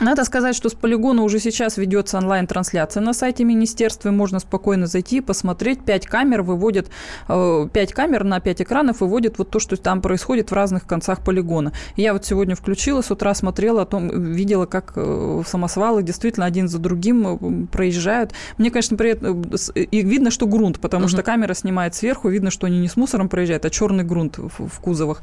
[0.00, 4.86] надо сказать, что с полигона уже сейчас ведется онлайн-трансляция на сайте министерства, и можно спокойно
[4.86, 5.84] зайти и посмотреть.
[5.84, 6.88] Пять камер выводят,
[7.28, 11.22] э, пять камер на пять экранов выводят вот то, что там происходит в разных концах
[11.22, 11.72] полигона.
[11.96, 16.68] Я вот сегодня включила, с утра смотрела, о том, видела, как э, самосвалы действительно один
[16.68, 18.32] за другим э, проезжают.
[18.58, 19.42] Мне, конечно, приятно,
[19.74, 21.10] и видно, что грунт, потому uh-huh.
[21.10, 24.68] что камера снимает сверху, видно, что они не с мусором проезжают, а черный грунт в,
[24.68, 25.22] в кузовах.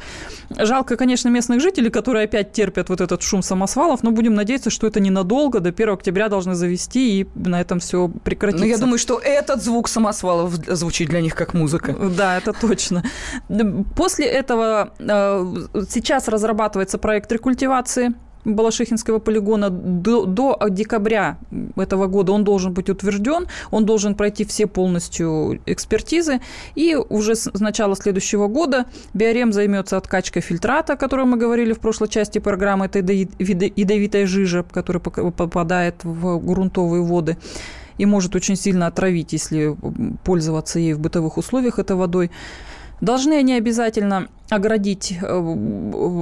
[0.50, 4.88] Жалко, конечно, местных жителей, которые опять терпят вот этот шум самосвалов, но будем надеяться, что
[4.88, 8.65] это ненадолго, до 1 октября должны завести, и на этом все прекратится.
[8.65, 11.93] Но я думаю, что этот звук самосвалов звучит для них как музыка.
[11.93, 13.04] Да, это точно.
[13.95, 15.56] После этого э,
[15.89, 18.13] сейчас разрабатывается проект рекультивации
[18.46, 21.38] Балашихинского полигона до, до декабря
[21.76, 26.42] этого года он должен быть утвержден, он должен пройти все полностью экспертизы,
[26.76, 31.80] и уже с начала следующего года Биорем займется откачкой фильтрата, о котором мы говорили в
[31.80, 37.38] прошлой части программы, это ядовитая жижа, которая попадает в грунтовые воды
[37.98, 39.76] и может очень сильно отравить, если
[40.24, 42.32] пользоваться ей в бытовых условиях этой водой.
[43.00, 45.40] Должны они обязательно оградить, э,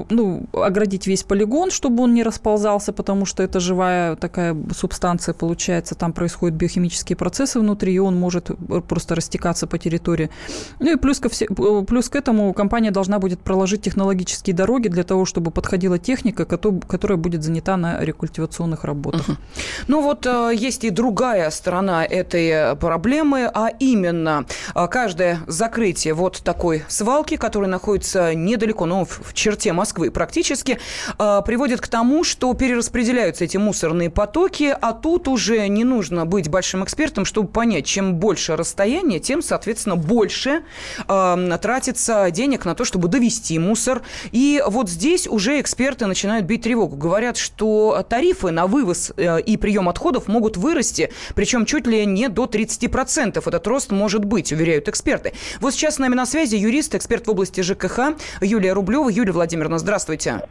[0.10, 5.96] ну, оградить весь полигон, чтобы он не расползался, потому что это живая такая субстанция получается,
[5.96, 8.52] там происходят биохимические процессы внутри, и он может
[8.88, 10.30] просто растекаться по территории.
[10.80, 15.04] Ну и плюс ко, все, плюс к этому компания должна будет проложить технологические дороги для
[15.04, 19.28] того, чтобы подходила техника, которая будет занята на рекультивационных работах.
[19.28, 19.38] Угу.
[19.88, 26.42] Ну вот э, есть и другая сторона этой проблемы, а именно э, каждое закрытие вот
[26.44, 30.80] такой свалки, которая находится находится недалеко, но в черте Москвы практически,
[31.18, 36.50] а, приводит к тому, что перераспределяются эти мусорные потоки, а тут уже не нужно быть
[36.50, 40.64] большим экспертом, чтобы понять, чем больше расстояние, тем, соответственно, больше
[41.08, 44.02] э, тратится денег на то, чтобы довести мусор.
[44.32, 46.96] И вот здесь уже эксперты начинают бить тревогу.
[46.96, 52.30] Говорят, что тарифы на вывоз э, и прием отходов могут вырасти, причем чуть ли не
[52.30, 53.42] до 30%.
[53.46, 55.34] Этот рост может быть, уверяют эксперты.
[55.60, 58.09] Вот сейчас с нами на связи юрист, эксперт в области ЖКХ
[58.42, 59.10] Юлия Рублева.
[59.10, 60.42] Юлия Владимировна, здравствуйте.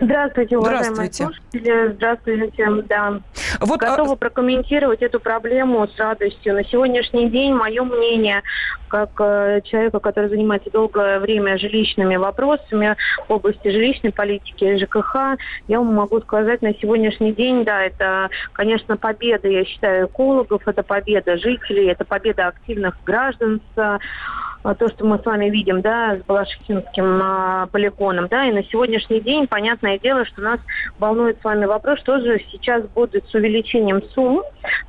[0.00, 1.24] Здравствуйте, уважаемые Здравствуйте.
[1.24, 1.92] слушатели.
[1.94, 3.20] Здравствуйте, да.
[3.60, 4.16] Вот, Готова а...
[4.16, 6.54] прокомментировать эту проблему с радостью.
[6.54, 8.42] На сегодняшний день мое мнение,
[8.88, 15.78] как э, человека, который занимается долгое время жилищными вопросами в области жилищной политики, ЖКХ, я
[15.78, 21.38] вам могу сказать, на сегодняшний день, да, это, конечно, победа, я считаю, экологов, это победа
[21.38, 23.98] жителей, это победа активных граждан с а,
[24.74, 29.20] то, что мы с вами видим, да, с Балашихинским а, полигоном, да, и на сегодняшний
[29.20, 30.60] день, понятное дело, что нас
[30.98, 34.42] волнует с вами вопрос, что же сейчас будет с увеличением сумм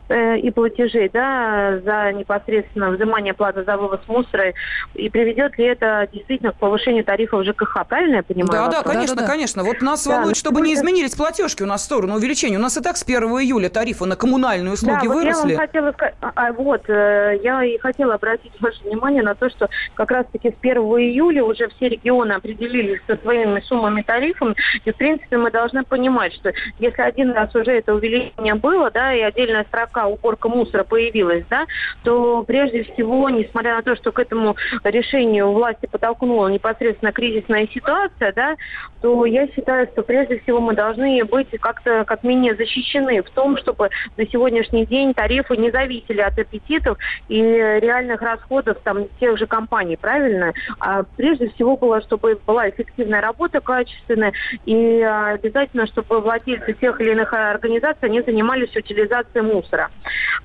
[0.10, 4.54] э, и платежей, да, за непосредственно взимание платы за вывоз мусора,
[4.96, 8.52] и приведет ли это действительно к повышению тарифов ЖКХ, правильно я понимаю?
[8.52, 8.84] Да, вопрос?
[8.84, 9.64] да, конечно, да, да, конечно.
[9.64, 12.58] Вот нас да, волнует, чтобы не изменились платежки у нас в сторону увеличения.
[12.58, 15.42] У нас и так с 1 июля тарифы на коммунальные услуги да, выросли.
[15.42, 19.24] Вот я вам хотела сказать, а, а, вот, э, я и хотела обратить ваше внимание
[19.24, 24.02] на то, что как раз-таки с 1 июля уже все регионы определились со своими суммами
[24.02, 24.56] тарифами.
[24.86, 29.14] И, в принципе, мы должны понимать, что если один раз уже это увеличение было, да,
[29.14, 31.66] и отдельная строка уборка мусора появилась, да,
[32.04, 38.34] то прежде всего, несмотря на то, что к этому решению власти подтолкнула непосредственно кризисная ситуация,
[38.34, 38.56] да,
[39.02, 43.58] то я считаю, что прежде всего мы должны быть как-то как менее защищены в том,
[43.58, 49.48] чтобы на сегодняшний день тарифы не зависели от аппетитов и реальных расходов там тех же
[49.48, 50.54] компаний, правильно?
[50.80, 54.34] А прежде всего было, чтобы была эффективная работа, качественная,
[54.66, 59.90] и а, обязательно, чтобы владельцы тех или иных организаций не занимались утилизацией мусора.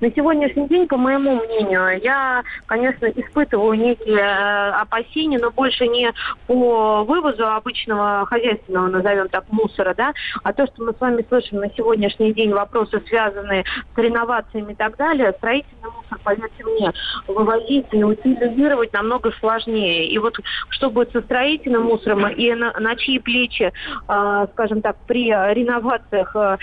[0.01, 6.12] На сегодняшний день, по моему мнению, я, конечно, испытываю некие э, опасения, но больше не
[6.46, 11.59] по вывозу обычного хозяйственного, назовем так, мусора, да, а то, что мы с вами слышим
[11.59, 16.92] на сегодняшний день, вопросы, связанные с реновациями и так далее, строительный мусор, поверьте мне,
[17.27, 20.07] вывозить и утилизировать будет намного сложнее.
[20.09, 20.38] И вот
[20.70, 23.72] что будет со строительным мусором и на, на чьи плечи,
[24.09, 26.57] э, скажем так, при реновациях, э,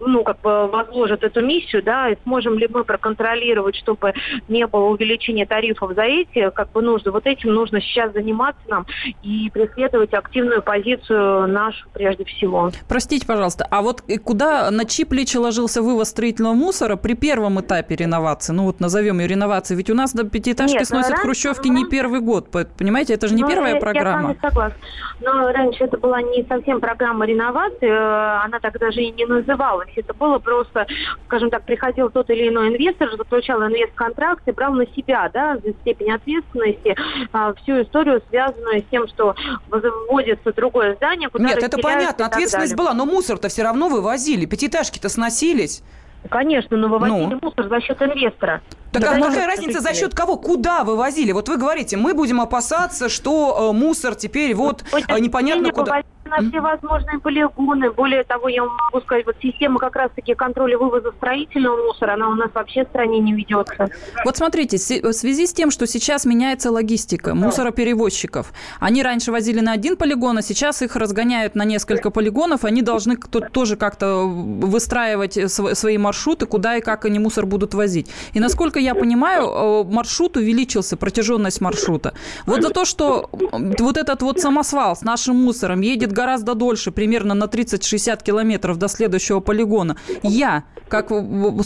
[0.00, 4.14] ну, как бы возложат эту миссию, да, и сможем ли мы проконтролировать, чтобы
[4.48, 7.12] не было увеличения тарифов за эти, как бы нужно.
[7.12, 8.86] Вот этим нужно сейчас заниматься нам
[9.22, 12.70] и преследовать активную позицию нашу прежде всего.
[12.88, 17.96] Простите, пожалуйста, а вот куда, на чьи плечи ложился вывоз строительного мусора при первом этапе
[17.96, 18.52] реновации?
[18.52, 19.76] Ну вот назовем ее реновацией.
[19.78, 22.50] Ведь у нас до пятиэтажки Нет, сносят раньше, хрущевки ну, не первый год.
[22.50, 24.10] Понимаете, это же не ну, первая я, программа.
[24.10, 24.78] Я с вами согласна.
[25.20, 29.90] Но раньше это была не совсем программа реновации, э, она так даже и не называлась.
[29.96, 30.86] Это было просто,
[31.26, 35.72] скажем так, приходил тот или иной инвестор, заключал инвест-контракт и брал на себя, да, за
[35.80, 36.94] степень ответственности
[37.32, 39.34] а, всю историю, связанную с тем, что
[39.68, 45.08] выводится другое здание, куда Нет, это понятно, ответственность была, но мусор-то все равно вывозили, пятиэтажки-то
[45.08, 45.82] сносились.
[46.28, 47.38] Конечно, но вывозили ну.
[47.40, 48.60] мусор за счет инвестора.
[48.92, 50.36] Так а какая разница за счет кого?
[50.36, 51.32] Куда вывозили?
[51.32, 56.38] Вот вы говорите, мы будем опасаться, что э, мусор теперь вот э, непонятно куда на
[56.48, 57.90] все возможные полигоны.
[57.90, 62.34] Более того, я могу сказать, вот система как раз-таки контроля вывоза строительного мусора, она у
[62.34, 63.88] нас вообще в стране не ведется.
[64.24, 69.72] Вот смотрите, в связи с тем, что сейчас меняется логистика мусороперевозчиков, они раньше возили на
[69.72, 75.98] один полигон, а сейчас их разгоняют на несколько полигонов, они должны тоже как-то выстраивать свои
[75.98, 78.10] маршруты, куда и как они мусор будут возить.
[78.32, 82.14] И насколько я понимаю, маршрут увеличился, протяженность маршрута.
[82.46, 87.34] Вот за то, что вот этот вот самосвал с нашим мусором едет гораздо дольше, примерно
[87.34, 91.10] на 30-60 километров до следующего полигона, я, как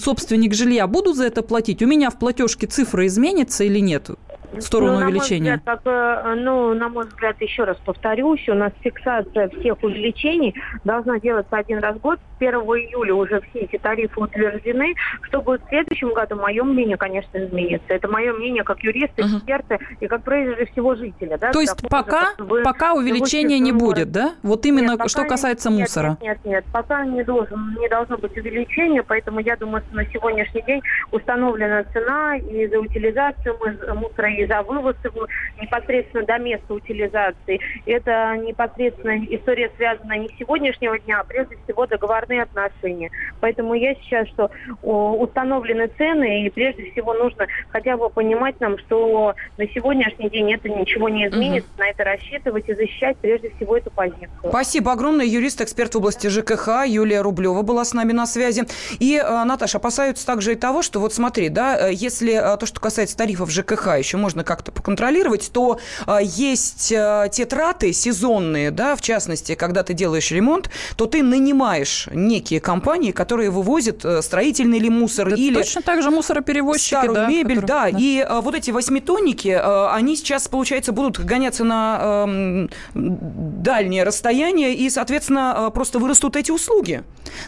[0.02, 1.82] собственник жилья, буду за это платить?
[1.82, 4.10] У меня в платежке цифра изменится или нет?
[4.52, 5.56] В сторону ну, увеличения?
[5.56, 11.18] Взгляд, как, ну, на мой взгляд, еще раз повторюсь, у нас фиксация всех увеличений должна
[11.20, 12.18] делаться один раз в год.
[12.38, 14.94] 1 июля уже все эти тарифы утверждены.
[15.22, 17.92] Что будет в следующем году, мое мнение, конечно, изменится.
[17.92, 19.96] Это мое мнение как юриста, эксперта uh-huh.
[20.00, 21.36] и как прежде всего жителя.
[21.38, 24.34] Да, То есть пока, вы, пока увеличения не будет, да?
[24.42, 26.16] Вот именно нет, что касается нет, мусора.
[26.20, 30.06] Нет, нет, нет, пока не, должен, не должно быть увеличения, поэтому я думаю, что на
[30.06, 33.56] сегодняшний день установлена цена и за утилизацию
[33.94, 35.26] мусора, и за вывоз его
[35.60, 37.60] непосредственно до места утилизации.
[37.86, 43.10] Это непосредственно история связана не с сегодняшнего дня, а прежде всего договорные отношения.
[43.40, 44.50] Поэтому я сейчас, что
[44.82, 50.68] установлены цены, и прежде всего нужно хотя бы понимать нам, что на сегодняшний день это
[50.68, 51.82] ничего не изменит, угу.
[51.82, 54.28] на это рассчитывать и защищать прежде всего эту позицию.
[54.48, 55.26] Спасибо огромное.
[55.26, 58.64] Юрист, эксперт в области ЖКХ Юлия Рублева была с нами на связи.
[58.98, 62.66] И, э, Наташа, опасаются также и того, что вот смотри, да, э, если э, то,
[62.66, 65.78] что касается тарифов ЖКХ, еще можно как-то поконтролировать, то
[66.20, 72.60] есть те траты сезонные, да, в частности, когда ты делаешь ремонт, то ты нанимаешь некие
[72.60, 75.54] компании, которые вывозят строительный или мусор, да или...
[75.54, 77.92] Точно так же мусороперевозчики, старую да, мебель, которые...
[77.92, 77.98] да, да.
[77.98, 79.48] И вот эти восьмитонники,
[79.92, 87.02] они сейчас, получается, будут гоняться на э, дальние расстояния, и, соответственно, просто вырастут эти услуги.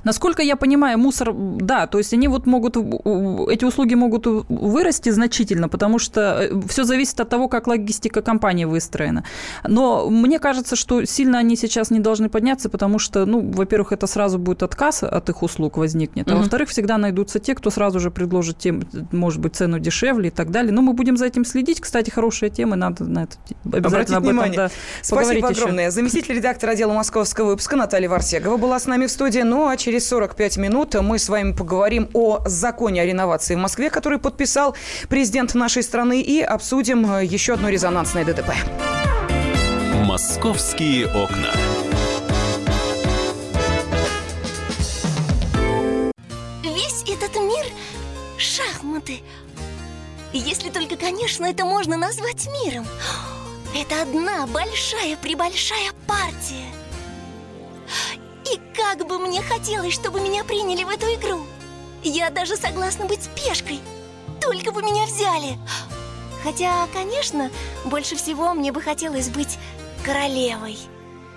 [0.05, 5.68] Насколько я понимаю, мусор, да, то есть они вот могут, эти услуги могут вырасти значительно,
[5.68, 9.25] потому что э, все зависит от того, как логистика компании выстроена.
[9.65, 14.07] Но мне кажется, что сильно они сейчас не должны подняться, потому что, ну, во-первых, это
[14.07, 18.01] сразу будет отказ от их услуг возникнет, а mm во-вторых, всегда найдутся те, кто сразу
[18.01, 18.83] же предложит тем,
[19.13, 20.73] может быть, цену дешевле и так далее.
[20.73, 21.81] Но мы будем за этим следить.
[21.81, 24.57] Кстати, хорошая тема, надо на это обязательно Обратить об этом внимание.
[24.57, 24.71] Да,
[25.03, 25.85] Спасибо огромное.
[25.85, 25.93] Еще.
[25.93, 29.41] Заместитель редактора отдела московского выпуска Наталья Варсегова была с нами в студии.
[29.41, 33.91] Ну, а через 45 минут мы с вами поговорим о законе о реновации в Москве,
[33.91, 34.75] который подписал
[35.09, 36.62] президент нашей страны, и обсудим
[37.05, 38.53] э, еще одно резонансное ДТП.
[40.05, 41.53] «Московские окна».
[46.62, 47.66] Весь этот мир–
[48.38, 49.20] шахматы.
[50.33, 52.87] Если только, конечно, это можно назвать миром.
[53.75, 56.68] Это одна большая-пребольшая партия.
[58.53, 61.46] И как бы мне хотелось, чтобы меня приняли в эту игру.
[62.03, 63.81] Я даже согласна быть пешкой.
[64.40, 65.59] Только бы меня взяли.
[66.43, 67.51] Хотя, конечно,
[67.85, 69.59] больше всего мне бы хотелось быть
[70.05, 70.77] королевой.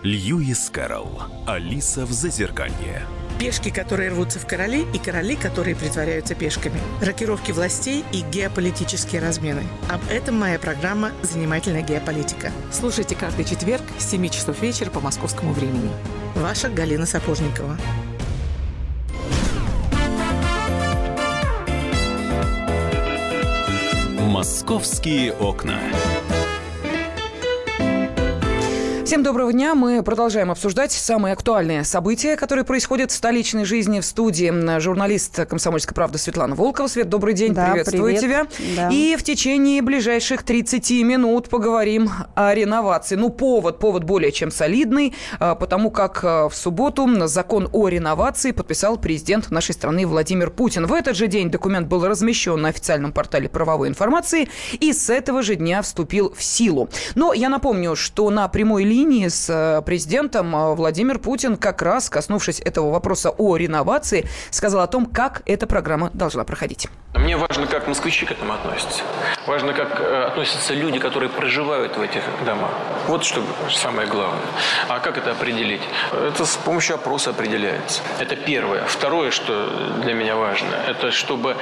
[0.03, 1.23] Льюис Кэрролл.
[1.47, 3.01] Алиса в Зазеркалье.
[3.39, 6.79] Пешки, которые рвутся в короли, и короли, которые притворяются пешками.
[7.01, 9.63] Рокировки властей и геополитические размены.
[9.89, 12.51] Об этом моя программа «Занимательная геополитика».
[12.71, 15.91] Слушайте каждый четверг с 7 часов вечера по московскому времени.
[16.35, 17.77] Ваша Галина Сапожникова.
[24.35, 25.79] «Московские окна».
[29.05, 29.75] Всем доброго дня.
[29.75, 33.99] Мы продолжаем обсуждать самые актуальные события, которые происходят в столичной жизни.
[33.99, 36.87] В студии журналист «Комсомольской правды» Светлана Волкова.
[36.87, 37.53] Свет, добрый день.
[37.53, 38.21] Да, Приветствую привет.
[38.21, 38.47] тебя.
[38.75, 38.89] Да.
[38.89, 43.15] И в течение ближайших 30 минут поговорим о реновации.
[43.15, 48.53] Ну, повод, повод более чем солидный, а, потому как а, в субботу закон о реновации
[48.53, 50.87] подписал президент нашей страны Владимир Путин.
[50.87, 54.49] В этот же день документ был размещен на официальном портале правовой информации
[54.79, 56.89] и с этого же дня вступил в силу.
[57.13, 62.09] Но я напомню, что на прямой линии с э, президентом э, Владимир Путин, как раз
[62.09, 66.87] коснувшись этого вопроса о реновации, сказал о том, как эта программа должна проходить.
[67.13, 69.01] Мне важно, как москвичи к этому относятся.
[69.47, 72.71] Важно, как э, относятся люди, которые проживают в этих домах.
[73.07, 74.41] Вот что самое главное.
[74.87, 75.81] А как это определить?
[76.11, 78.01] Это с помощью опроса определяется.
[78.19, 78.85] Это первое.
[78.85, 79.69] Второе, что
[80.03, 81.55] для меня важно, это чтобы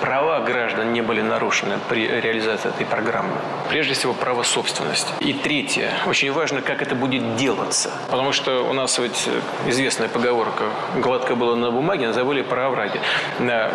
[0.00, 3.32] права граждан не были нарушены при реализации этой программы.
[3.68, 5.12] Прежде всего, право собственности.
[5.20, 5.90] И третье.
[6.06, 7.90] Очень важно, как это будет делаться.
[8.10, 9.28] Потому что у нас ведь
[9.66, 10.64] известная поговорка
[10.96, 12.98] «гладко было на бумаге, забыли про овраги».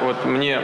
[0.01, 0.61] Вот мне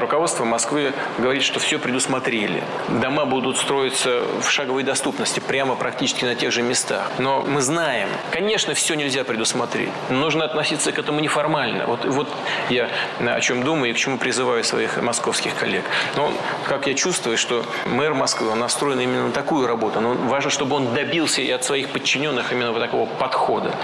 [0.00, 2.62] руководство Москвы говорит, что все предусмотрели.
[2.88, 7.10] Дома будут строиться в шаговой доступности, прямо практически на тех же местах.
[7.18, 9.90] Но мы знаем, конечно, все нельзя предусмотреть.
[10.08, 11.86] Но нужно относиться к этому неформально.
[11.86, 12.28] Вот, вот
[12.70, 15.84] я о чем думаю и к чему призываю своих московских коллег.
[16.16, 16.32] Но
[16.68, 20.00] как я чувствую, что мэр Москвы, настроен именно на такую работу.
[20.00, 23.74] Но важно, чтобы он добился и от своих подчиненных именно вот такого подхода.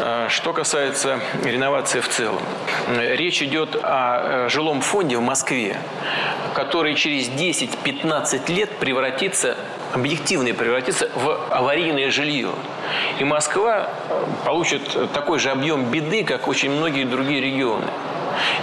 [0.00, 2.42] А, Что касается реновации в целом.
[2.88, 5.76] Речь идет о э, жилом фонде в Москве,
[6.54, 9.56] который через 10-15 лет превратится
[9.92, 12.50] объективно превратится в аварийное жилье.
[13.20, 17.86] И Москва э, получит такой же объем беды, как очень многие другие регионы.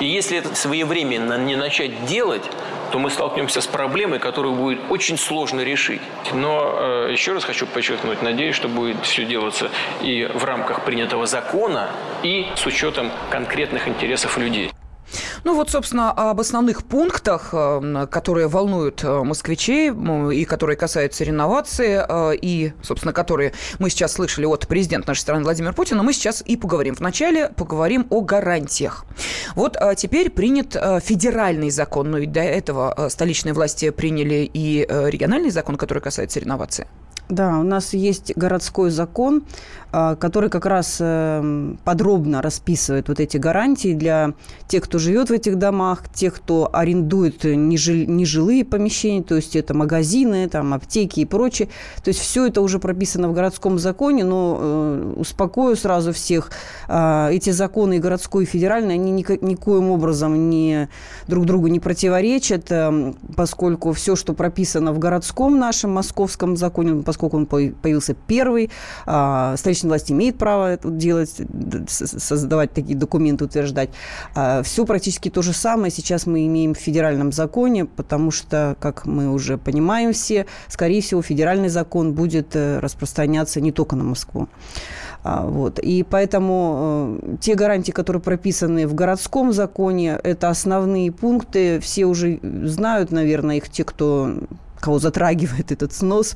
[0.01, 2.43] И если это своевременно не начать делать,
[2.91, 6.01] то мы столкнемся с проблемой, которую будет очень сложно решить.
[6.33, 9.69] Но э, еще раз хочу подчеркнуть, надеюсь, что будет все делаться
[10.01, 11.89] и в рамках принятого закона,
[12.23, 14.71] и с учетом конкретных интересов людей.
[15.43, 19.91] Ну вот, собственно, об основных пунктах, э, которые волнуют э, москвичей
[20.33, 25.43] и которые касаются реновации, э, и, собственно, которые мы сейчас слышали от президента нашей страны
[25.43, 26.95] Владимира Путина, мы сейчас и поговорим.
[26.95, 29.05] Вначале поговорим о гарантиях.
[29.55, 35.75] Вот теперь принят федеральный закон, но ведь до этого столичные власти приняли и региональный закон,
[35.77, 36.87] который касается реновации.
[37.29, 39.43] Да, у нас есть городской закон,
[39.91, 44.33] который как раз э, подробно расписывает вот эти гарантии для
[44.67, 49.73] тех, кто живет в этих домах, тех, кто арендует нежи- нежилые помещения, то есть это
[49.73, 51.69] магазины, там, аптеки и прочее.
[52.03, 56.51] То есть все это уже прописано в городском законе, но э, успокою сразу всех,
[56.87, 60.89] а, эти законы и городской, и федеральный, они никоим образом не,
[61.27, 67.37] друг другу не противоречат, э, поскольку все, что прописано в городском нашем московском законе, поскольку
[67.37, 68.69] он по- появился первый,
[69.05, 69.55] а,
[69.87, 71.35] столичная власть имеет право это делать,
[71.87, 73.89] создавать такие документы, утверждать.
[74.63, 79.29] все практически то же самое сейчас мы имеем в федеральном законе, потому что, как мы
[79.31, 84.47] уже понимаем все, скорее всего, федеральный закон будет э, распространяться не только на Москву.
[85.23, 85.79] А, Вот.
[85.79, 91.79] И поэтому э, те гарантии, которые прописаны в городском законе, это основные пункты.
[91.79, 94.29] Все уже знают, наверное, их те, кто
[94.79, 96.35] кого затрагивает этот снос.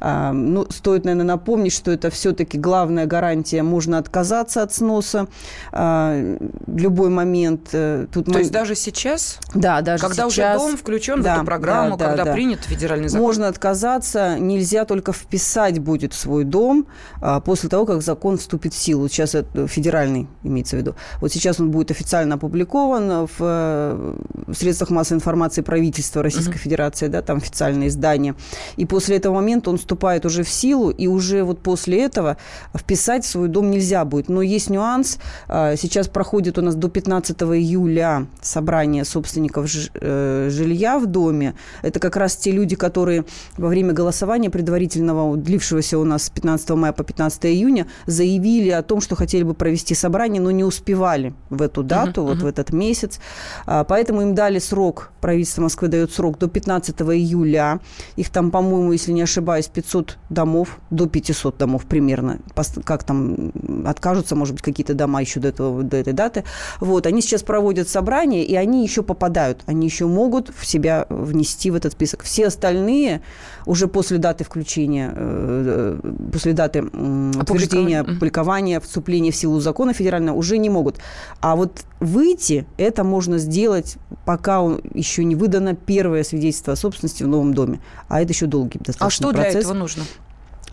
[0.00, 3.62] А, ну, стоит, наверное, напомнить, что это все-таки главная гарантия.
[3.62, 5.28] Можно отказаться от сноса
[5.72, 6.36] а,
[6.66, 7.68] в любой момент.
[7.72, 11.34] Э, Тут То мы- есть даже сейчас, да, даже когда сейчас, уже дом включен да,
[11.34, 12.32] в эту программу, да, да, когда да.
[12.32, 13.26] принят федеральный закон.
[13.26, 16.86] Можно отказаться, нельзя только вписать будет в свой дом
[17.20, 19.08] а, после того, как закон вступит в силу.
[19.08, 20.94] Сейчас это федеральный имеется в виду.
[21.20, 24.16] Вот сейчас он будет официально опубликован в, э,
[24.46, 27.40] в средствах массовой информации правительства Российской Федерации, да, там
[27.78, 28.34] официальное издание.
[28.76, 32.36] И после этого момента он вступает уже в силу, и уже вот после этого
[32.74, 34.28] вписать в свой дом нельзя будет.
[34.28, 35.18] Но есть нюанс.
[35.48, 41.54] А, Сейчас проходит у нас до 15 июля собрание собственников э, жилья в доме.
[41.82, 43.24] Это как раз те люди, которые
[43.56, 48.82] во время голосования предварительного, длившегося у нас с 15 мая по 15 июня, заявили о
[48.82, 52.72] том, что хотели бы провести собрание, но не успевали в эту дату, вот в этот
[52.72, 53.20] месяц.
[53.66, 57.67] А, Поэтому им дали срок, правительство Москвы дает срок до 15 июля.
[58.16, 62.38] Их там, по-моему, если не ошибаюсь, 500 домов, до 500 домов примерно.
[62.84, 63.52] Как там
[63.84, 66.44] откажутся, может быть, какие-то дома еще до, этого, до этой даты.
[66.80, 69.62] Вот, они сейчас проводят собрание, и они еще попадают.
[69.66, 72.22] Они еще могут в себя внести в этот список.
[72.22, 73.22] Все остальные
[73.68, 78.00] уже после даты включения, э, э, после даты утверждения, Опубликования.
[78.00, 80.96] опубликования, вступления в силу закона федерального уже не могут.
[81.40, 84.60] А вот выйти это можно сделать, пока
[84.94, 87.80] еще не выдано первое свидетельство о собственности в новом доме.
[88.08, 89.64] А это еще долгий достаточно А что для процесс.
[89.64, 90.02] этого нужно?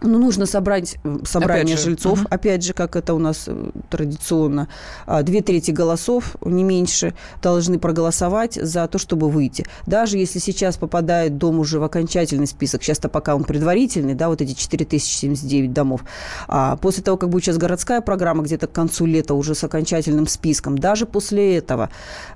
[0.05, 2.27] Ну, нужно собрать собрание Опять же, жильцов, мгм.
[2.29, 4.67] опять же, как это у нас э, традиционно.
[5.05, 9.65] А, Две трети голосов, не меньше, должны проголосовать за то, чтобы выйти.
[9.85, 14.41] Даже если сейчас попадает дом уже в окончательный список, сейчас-то пока он предварительный, да, вот
[14.41, 16.01] эти 4079 домов,
[16.47, 20.27] а после того, как будет сейчас городская программа, где-то к концу лета уже с окончательным
[20.27, 21.89] списком, даже после этого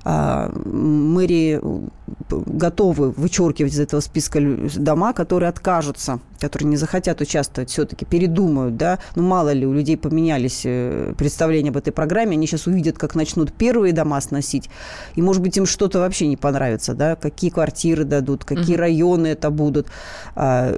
[0.04, 1.88] а, мэрии э,
[2.28, 8.98] готовы вычеркивать из этого списка дома, которые откажутся, которые не захотят участвовать, все-таки передумают, да,
[9.14, 13.14] ну мало ли у людей поменялись э, представления об этой программе, они сейчас увидят, как
[13.14, 14.70] начнут первые дома сносить,
[15.16, 18.80] и, может быть, им что-то вообще не понравится, да, какие квартиры дадут, какие Мгм.
[18.80, 19.86] районы это будут.
[20.36, 20.72] А,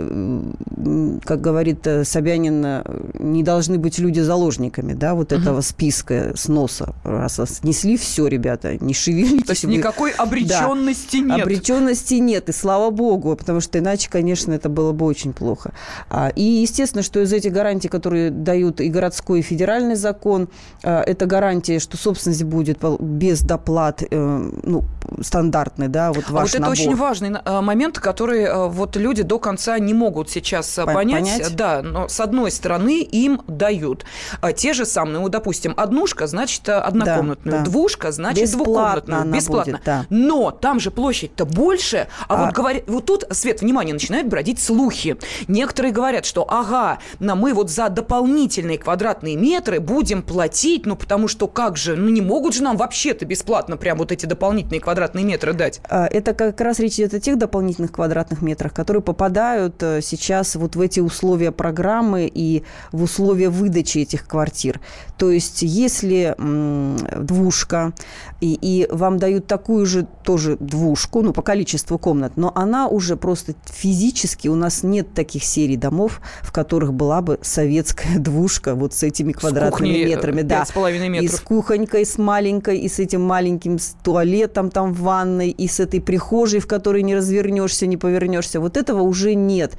[1.24, 2.82] как говорит э, Собянин, э,
[3.18, 5.40] не должны быть люди заложниками, да, вот Мгм.
[5.40, 6.94] этого списка сноса.
[7.04, 9.46] Раз снесли все, ребята, не шевелитесь.
[9.46, 11.36] То есть вы- никакой обреченности да.
[11.36, 11.42] нет.
[11.42, 15.72] Обреченности нет, и слава богу, потому что иначе, конечно, это было бы очень плохо.
[16.10, 20.48] А, И, естественно, что из этих гарантий, которые дают и городской, и федеральный закон,
[20.82, 24.84] а, это гарантия, что собственность будет без доплат, э, ну,
[25.20, 26.72] стандартный, да, вот А ваш вот это набор.
[26.72, 30.94] очень важный э, момент, который э, вот люди до конца не могут сейчас э, Пон-
[30.94, 31.22] понять.
[31.22, 31.56] понять?
[31.56, 34.04] Да, но с одной стороны им дают
[34.40, 37.64] а, те же самые, ну, допустим, однушка, значит, э, однокомнатную, да.
[37.64, 39.34] двушка, значит, Бесплатно двухкомнатную.
[39.34, 39.72] Бесплатно.
[39.74, 40.06] будет, да.
[40.08, 44.60] Но там же площадь-то больше, а, А- вот говорят, вот тут, Свет, внимание, начинают бродить
[44.60, 45.16] слухи.
[45.48, 51.26] Некоторые говорят, что, ага, на мы вот за дополнительные квадратные метры будем платить, ну, потому
[51.26, 55.24] что как же, ну, не могут же нам вообще-то бесплатно прям вот эти дополнительные квадратные
[55.24, 55.80] метры дать.
[55.88, 60.54] А, Это как раз речь идет о тех дополнительных квадратных метрах, которые попадают э, сейчас
[60.56, 64.80] вот в эти условия программы и в условия выдачи этих квартир.
[65.16, 67.92] То есть если двушка,
[68.40, 73.16] и, и вам дают такую же тоже двушку, ну, по количеству комнат, но она уже
[73.16, 78.94] просто физически, у нас нет таких серий домов, в которых была бы советская двушка вот
[78.94, 80.42] с этими квадратными э, метрами.
[80.42, 80.58] Да.
[80.60, 81.38] пять с половиной И метров.
[81.38, 85.80] с кухонькой, с маленькой, и с этим маленьким с туалетом там в ванной, и с
[85.80, 88.60] этой прихожей, в которой не развернешься, не повернешься.
[88.60, 89.76] Вот этого уже нет.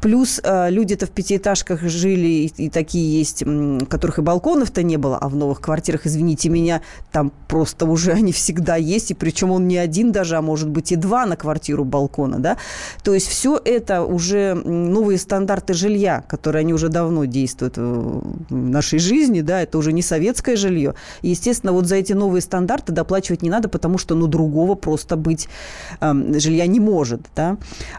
[0.00, 4.96] Плюс э, люди-то в пятиэтажках жили, и, и такие есть, м, которых и балконов-то не
[4.96, 9.50] было, а в новых квартирах, извините меня, там просто уже они всегда есть, и причем
[9.50, 12.56] он не один даже, а может быть и два на квартиру балкона, да.
[13.02, 18.98] То есть все это уже новые стандарты жилья, которые они уже давно действуют в нашей
[18.98, 20.94] жизни, да, это уже не советское жилье.
[21.22, 25.16] И, естественно, вот за эти новые стандарты доплачивать не надо, потому что, ну, другого просто
[25.16, 25.48] быть
[26.00, 27.56] эм, жилья не может, да.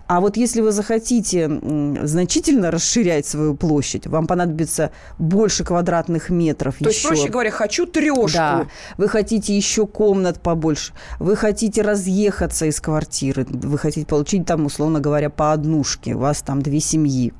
[0.07, 6.75] А вот если вы захотите м, значительно расширять свою площадь, вам понадобится больше квадратных метров
[6.79, 7.07] То есть, еще.
[7.09, 8.31] проще говоря, хочу трешку.
[8.33, 8.67] Да.
[8.97, 10.93] Вы хотите еще комнат побольше.
[11.19, 13.45] Вы хотите разъехаться из квартиры.
[13.49, 16.13] Вы хотите получить там, условно говоря, по однушке.
[16.13, 17.33] У вас там две семьи.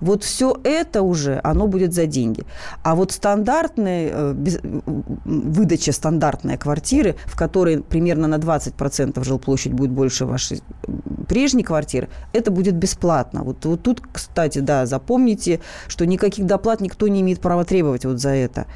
[0.00, 2.44] Вот все это уже, оно будет за деньги.
[2.82, 4.34] А вот стандартная э,
[5.24, 10.62] выдача стандартной квартиры, в которой примерно на 20% жилплощадь будет больше вашей
[11.28, 13.42] прежней квартиры, это будет бесплатно.
[13.42, 18.18] Вот, вот тут, кстати, да, запомните, что никаких доплат никто не имеет права требовать вот
[18.18, 18.66] за это.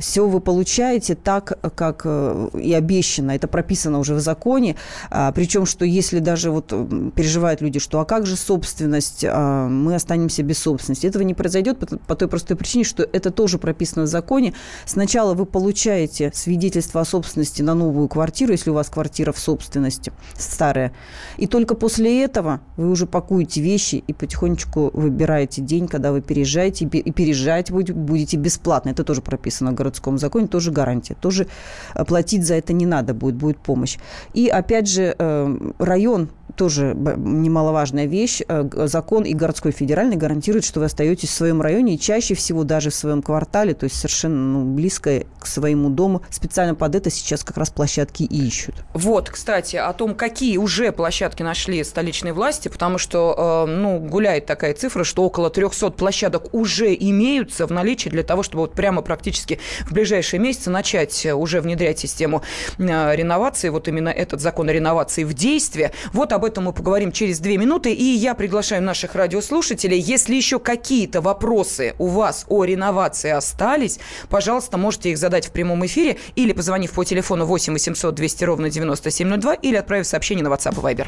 [0.00, 3.32] Все вы получаете так, как э, и обещано.
[3.32, 4.76] Это прописано уже в законе.
[5.10, 9.68] А, Причем, что если даже вот м, переживают люди, что а как же собственность, а,
[9.68, 11.06] мы останемся без собственности.
[11.06, 14.54] Этого не произойдет по, той простой причине, что это тоже прописано в законе.
[14.86, 20.12] Сначала вы получаете свидетельство о собственности на новую квартиру, если у вас квартира в собственности
[20.34, 20.92] старая.
[21.36, 26.86] И только после этого вы уже пакуете вещи и потихонечку выбираете день, когда вы переезжаете,
[26.86, 28.90] и пе- и переезжать будете, бесплатно.
[28.90, 31.14] Это тоже прописано в городском законе, тоже гарантия.
[31.20, 31.46] Тоже
[31.94, 33.98] э, платить за это не надо будет, будет помощь.
[34.34, 38.40] И опять же, э, район тоже немаловажная вещь.
[38.48, 42.34] Э, Закон и городской, и федеральный гарантирует, что вы остаетесь в своем районе и чаще
[42.34, 46.22] всего даже в своем квартале, то есть совершенно ну, близко к своему дому.
[46.30, 48.74] Специально под это сейчас как раз площадки и ищут.
[48.94, 54.46] Вот, кстати, о том, какие уже площадки нашли столичные власти, потому что, э, ну, гуляет
[54.46, 59.02] такая цифра, что около 300 площадок уже имеются в наличии для того, чтобы вот прямо
[59.02, 62.42] практически в ближайшие месяцы начать э, уже внедрять систему
[62.78, 65.92] реновации, вот именно этот закон о реновации в действие.
[66.12, 70.58] Вот об этом мы поговорим через две минуты, и я приглашаю наших радиослушателей, если еще
[70.58, 76.52] какие-то вопросы у вас о реновации остались, пожалуйста, можете их задать в прямом эфире или
[76.52, 81.06] позвонив по телефону 8 800 200 ровно 9702 или отправив сообщение на WhatsApp и Viber.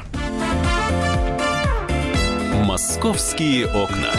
[2.64, 4.12] «Московские окна».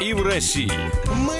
[0.00, 0.70] И в России.
[1.14, 1.39] Мысли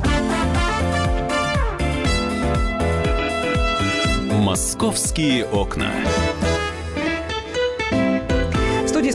[4.41, 5.91] «Московские окна»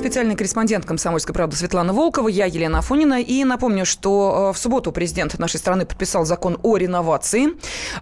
[0.07, 3.21] специальный корреспондент «Комсомольской правды» Светлана Волкова, я Елена Афонина.
[3.21, 7.55] И напомню, что э, в субботу президент нашей страны подписал закон о реновации.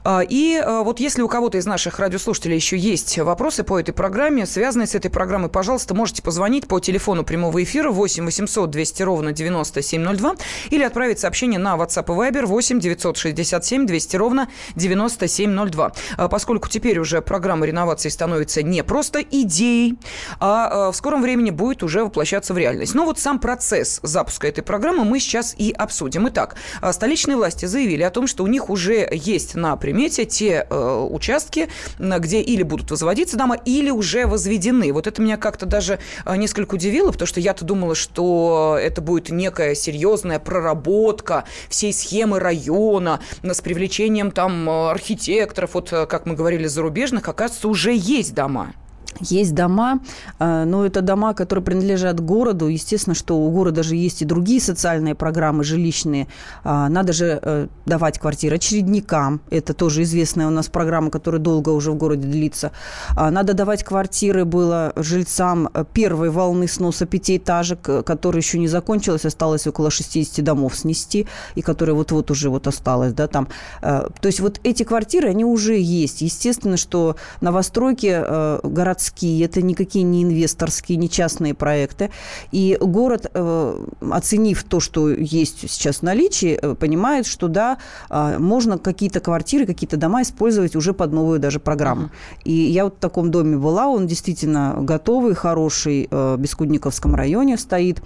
[0.02, 3.92] А, и э, вот если у кого-то из наших радиослушателей еще есть вопросы по этой
[3.92, 9.02] программе, связанные с этой программой, пожалуйста, можете позвонить по телефону прямого эфира 8 800 200
[9.02, 10.36] ровно 9702
[10.68, 15.92] или отправить сообщение на WhatsApp и Viber 8 967 200 ровно 9702.
[16.18, 19.98] А, поскольку теперь уже программа реновации становится не просто идеей,
[20.38, 22.94] а э, в скором времени будет будет уже воплощаться в реальность.
[22.94, 26.28] Но вот сам процесс запуска этой программы мы сейчас и обсудим.
[26.28, 30.66] Итак, а, столичные власти заявили о том, что у них уже есть на примете те
[30.68, 31.68] э, участки,
[31.98, 34.92] где или будут возводиться дома, или уже возведены.
[34.92, 39.30] Вот это меня как-то даже э, несколько удивило, потому что я-то думала, что это будет
[39.30, 46.66] некая серьезная проработка всей схемы района с привлечением там э, архитекторов, вот как мы говорили,
[46.66, 48.74] зарубежных, оказывается, уже есть дома.
[49.20, 50.00] Есть дома,
[50.38, 52.68] э, но это дома, которые принадлежат городу.
[52.68, 56.26] Естественно, что у города же есть и другие социальные программы жилищные.
[56.64, 59.40] А, надо же э, давать квартиры очередникам.
[59.50, 62.72] Это тоже известная у нас программа, которая долго уже в городе длится.
[63.16, 69.24] А, надо давать квартиры было жильцам первой волны сноса пятиэтажек, э, которая еще не закончилась,
[69.24, 73.48] осталось около 60 домов снести, и которые вот-вот уже вот осталось, да, там.
[73.80, 76.22] То есть вот эти квартиры, они уже есть.
[76.22, 78.24] Естественно, что новостройки
[78.66, 82.10] городские городские, это никакие не инвесторские, не частные проекты.
[82.52, 87.76] И город, э, оценив то, что есть сейчас в наличии, э, понимает, что да,
[88.08, 92.06] а, можно какие-то квартиры, какие-то дома использовать уже под новую даже программу.
[92.06, 92.42] Uh-huh.
[92.44, 97.58] И я вот в таком доме была, он действительно готовый, хороший, э, в Бескудниковском районе
[97.58, 98.02] стоит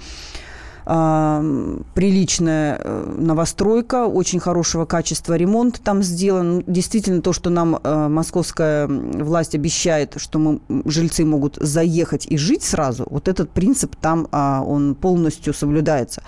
[0.89, 6.65] приличная э, новостройка, очень хорошего качества ремонт там сделан.
[6.67, 12.63] Действительно, то, что нам э, московская власть обещает, что мы, жильцы могут заехать и жить
[12.63, 16.23] сразу, вот этот принцип там, а, он полностью соблюдается.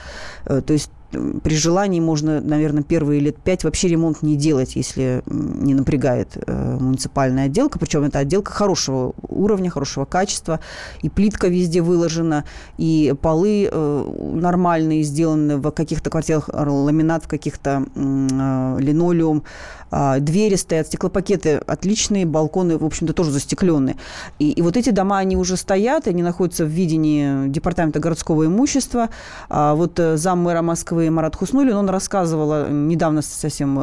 [0.45, 5.23] Э, то есть при желании можно, наверное, первые лет пять вообще ремонт не делать, если
[5.27, 7.79] не напрягает э, муниципальная отделка.
[7.79, 10.61] Причем это отделка хорошего уровня, хорошего качества.
[11.03, 12.45] И плитка везде выложена,
[12.79, 19.43] и полы э, нормальные сделаны в каких-то квартирах, ламинат в каких-то э, линолеум.
[19.91, 23.97] А, двери стоят, стеклопакеты отличные, балконы, в общем-то, тоже застекленные.
[24.39, 29.11] И, и вот эти дома, они уже стоят, они находятся в видении Департамента городского имущества.
[29.49, 33.79] А вот э, зам мэра Москвы Марат Хуснулин, он рассказывал недавно совсем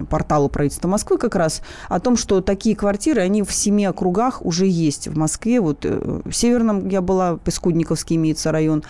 [0.00, 4.44] э, порталу правительства Москвы как раз о том, что такие квартиры, они в семи округах
[4.44, 5.60] уже есть в Москве.
[5.60, 8.82] Вот э, в Северном я была, Пескудниковский имеется район,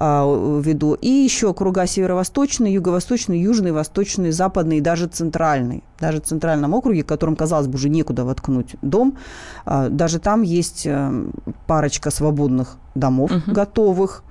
[0.00, 0.94] веду.
[0.94, 5.84] И еще округа северо-восточный, юго-восточный, южный, восточный, западный и даже центральный.
[6.00, 9.18] Даже в центральном округе, которым, казалось бы, уже некуда воткнуть дом,
[9.66, 11.24] а, даже там есть э,
[11.66, 13.52] парочка свободных домов угу.
[13.52, 14.24] готовых.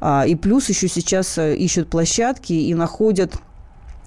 [0.00, 3.34] А, и плюс еще сейчас э, ищут площадки и находят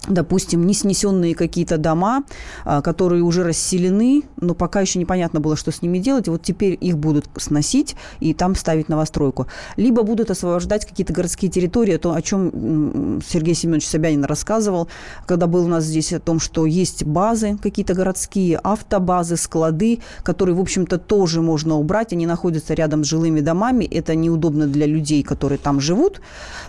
[0.07, 2.23] допустим, не снесенные какие-то дома,
[2.65, 6.27] а, которые уже расселены, но пока еще непонятно было, что с ними делать.
[6.27, 9.47] вот теперь их будут сносить и там ставить новостройку.
[9.77, 14.87] Либо будут освобождать какие-то городские территории, то, о чем Сергей Семенович Собянин рассказывал,
[15.27, 20.55] когда был у нас здесь о том, что есть базы какие-то городские, автобазы, склады, которые,
[20.55, 22.13] в общем-то, тоже можно убрать.
[22.13, 23.85] Они находятся рядом с жилыми домами.
[23.85, 26.21] Это неудобно для людей, которые там живут,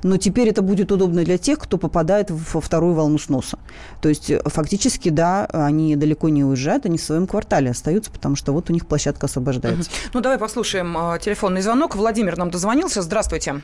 [0.03, 3.59] но теперь это будет удобно для тех, кто попадает во вторую волну сноса.
[4.01, 8.37] То есть э, фактически, да, они далеко не уезжают, они в своем квартале остаются, потому
[8.37, 9.91] что вот у них площадка освобождается.
[9.91, 10.11] Угу.
[10.14, 11.97] Ну, давай послушаем э, телефонный звонок.
[11.97, 13.03] Владимир нам дозвонился.
[13.03, 13.61] Здравствуйте.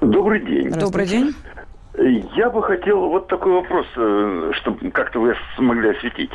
[0.00, 0.70] Добрый день.
[0.70, 1.34] Добрый день.
[2.34, 6.30] Я бы хотел вот такой вопрос, э, чтобы как-то вы смогли осветить.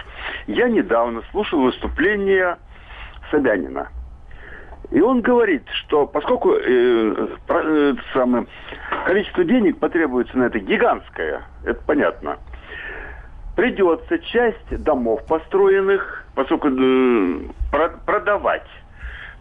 [0.47, 2.57] Я недавно слушал выступление
[3.29, 3.89] Собянина.
[4.91, 8.45] И он говорит, что поскольку э, э, самое,
[9.05, 12.37] количество денег потребуется на это гигантское, это понятно,
[13.55, 17.39] придется часть домов построенных, поскольку э,
[18.05, 18.67] продавать.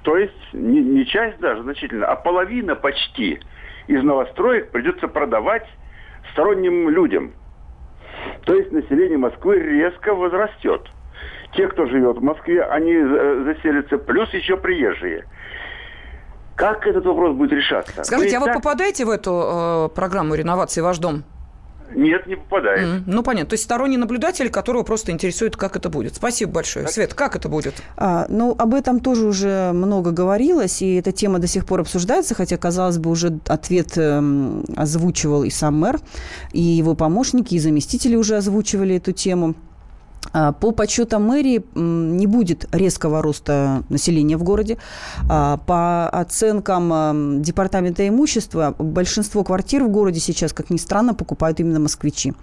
[0.02, 3.40] То есть не, не часть даже значительно, а половина почти
[3.88, 5.66] из новостроек придется продавать
[6.32, 7.32] сторонним людям.
[8.44, 10.88] То есть население Москвы резко возрастет.
[11.54, 15.24] Те, кто живет в Москве, они заселятся, плюс еще приезжие.
[16.60, 18.04] Как этот вопрос будет решаться?
[18.04, 18.56] Скажите, вы а так...
[18.56, 21.24] вы попадаете в эту э, программу реновации «Ваш дом»?
[21.94, 22.86] Нет, не попадает.
[22.86, 23.48] Mm, ну, понятно.
[23.48, 26.16] То есть сторонний наблюдатель, которого просто интересует, как это будет.
[26.16, 26.84] Спасибо большое.
[26.84, 26.94] Так.
[26.94, 27.82] Свет, как это будет?
[27.96, 32.34] А, ну, об этом тоже уже много говорилось, и эта тема до сих пор обсуждается,
[32.34, 34.22] хотя, казалось бы, уже ответ э,
[34.76, 35.98] озвучивал и сам мэр,
[36.52, 39.54] и его помощники, и заместители уже озвучивали эту тему.
[40.32, 44.78] А, по подсчетам мэрии не будет резкого роста населения в городе.
[45.28, 51.80] А, по оценкам Департамента имущества, большинство квартир в городе сейчас, как ни странно, покупают именно
[51.80, 52.34] москвичи.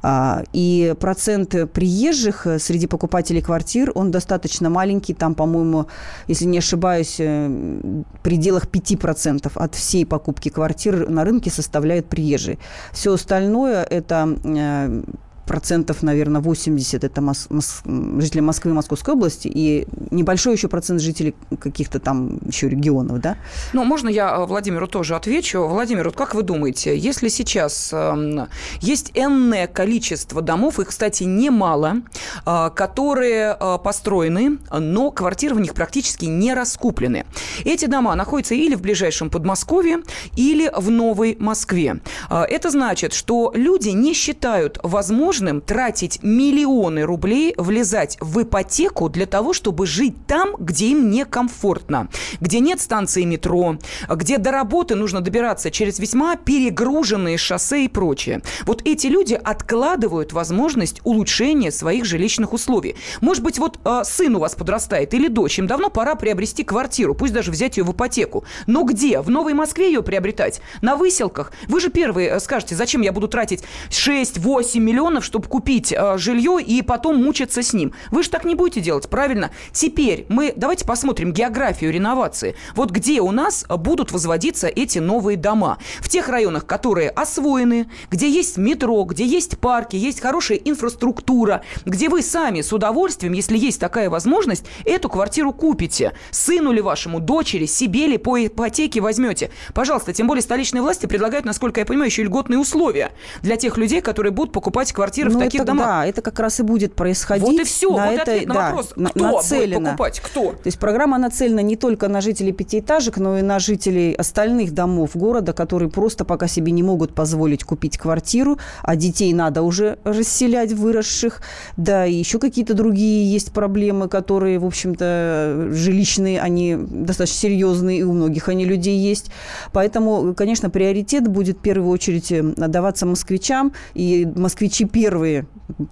[0.00, 5.12] А, и процент приезжих э, среди покупателей квартир, он достаточно маленький.
[5.12, 5.86] Там, по-моему,
[6.28, 12.58] если не ошибаюсь, э, в пределах 5% от всей покупки квартир на рынке составляют приезжие.
[12.92, 15.02] Все остальное– это э,
[15.48, 21.00] процентов, наверное, 80 это мос- мос- жители Москвы и Московской области, и небольшой еще процент
[21.00, 23.36] жителей каких-то там еще регионов, да?
[23.72, 25.66] Ну, можно я э, Владимиру тоже отвечу?
[25.66, 28.46] Владимир, вот как вы думаете, если сейчас э,
[28.82, 32.02] есть энное количество домов, их, кстати, немало,
[32.46, 37.24] э, которые э, построены, но квартиры в них практически не раскуплены.
[37.64, 40.02] Эти дома находятся или в ближайшем Подмосковье,
[40.36, 42.00] или в Новой Москве.
[42.30, 49.08] Э, это значит, что люди не считают возможным возможным тратить миллионы рублей, влезать в ипотеку
[49.08, 52.08] для того, чтобы жить там, где им некомфортно,
[52.40, 53.78] где нет станции метро,
[54.08, 58.42] где до работы нужно добираться через весьма перегруженные шоссе и прочее.
[58.64, 62.96] Вот эти люди откладывают возможность улучшения своих жилищных условий.
[63.20, 67.14] Может быть, вот э, сын у вас подрастает или дочь, им давно пора приобрести квартиру,
[67.14, 68.44] пусть даже взять ее в ипотеку.
[68.66, 69.20] Но где?
[69.20, 70.60] В Новой Москве ее приобретать?
[70.82, 71.52] На выселках?
[71.68, 76.58] Вы же первые э, скажете, зачем я буду тратить 6-8 миллионов, чтобы купить э, жилье
[76.60, 77.92] и потом мучиться с ним.
[78.10, 79.50] Вы же так не будете делать, правильно?
[79.72, 82.56] Теперь мы давайте посмотрим географию реновации.
[82.74, 85.76] Вот где у нас будут возводиться эти новые дома?
[86.00, 92.08] В тех районах, которые освоены, где есть метро, где есть парки, есть хорошая инфраструктура, где
[92.08, 96.14] вы сами с удовольствием, если есть такая возможность, эту квартиру купите.
[96.30, 99.50] Сыну ли вашему, дочери, себе ли по ипотеке возьмете.
[99.74, 103.12] Пожалуйста, тем более столичные власти предлагают, насколько я понимаю, еще льготные условия
[103.42, 105.86] для тех людей, которые будут покупать квартиры квартиры ну, в таких это, домах.
[105.86, 107.46] Да, это как раз и будет происходить.
[107.46, 107.96] Вот и все.
[107.96, 108.92] На вот это, ответ на да, вопрос.
[108.96, 109.78] На, Кто нацелена.
[109.78, 110.20] будет покупать?
[110.20, 110.52] Кто?
[110.52, 115.10] То есть программа нацелена не только на жителей пятиэтажек, но и на жителей остальных домов
[115.14, 120.72] города, которые просто пока себе не могут позволить купить квартиру, а детей надо уже расселять
[120.72, 121.42] выросших.
[121.76, 128.02] Да, и еще какие-то другие есть проблемы, которые, в общем-то, жилищные, они достаточно серьезные, и
[128.02, 129.30] у многих они людей есть.
[129.72, 135.07] Поэтому, конечно, приоритет будет в первую очередь э, отдаваться москвичам, и москвичи первые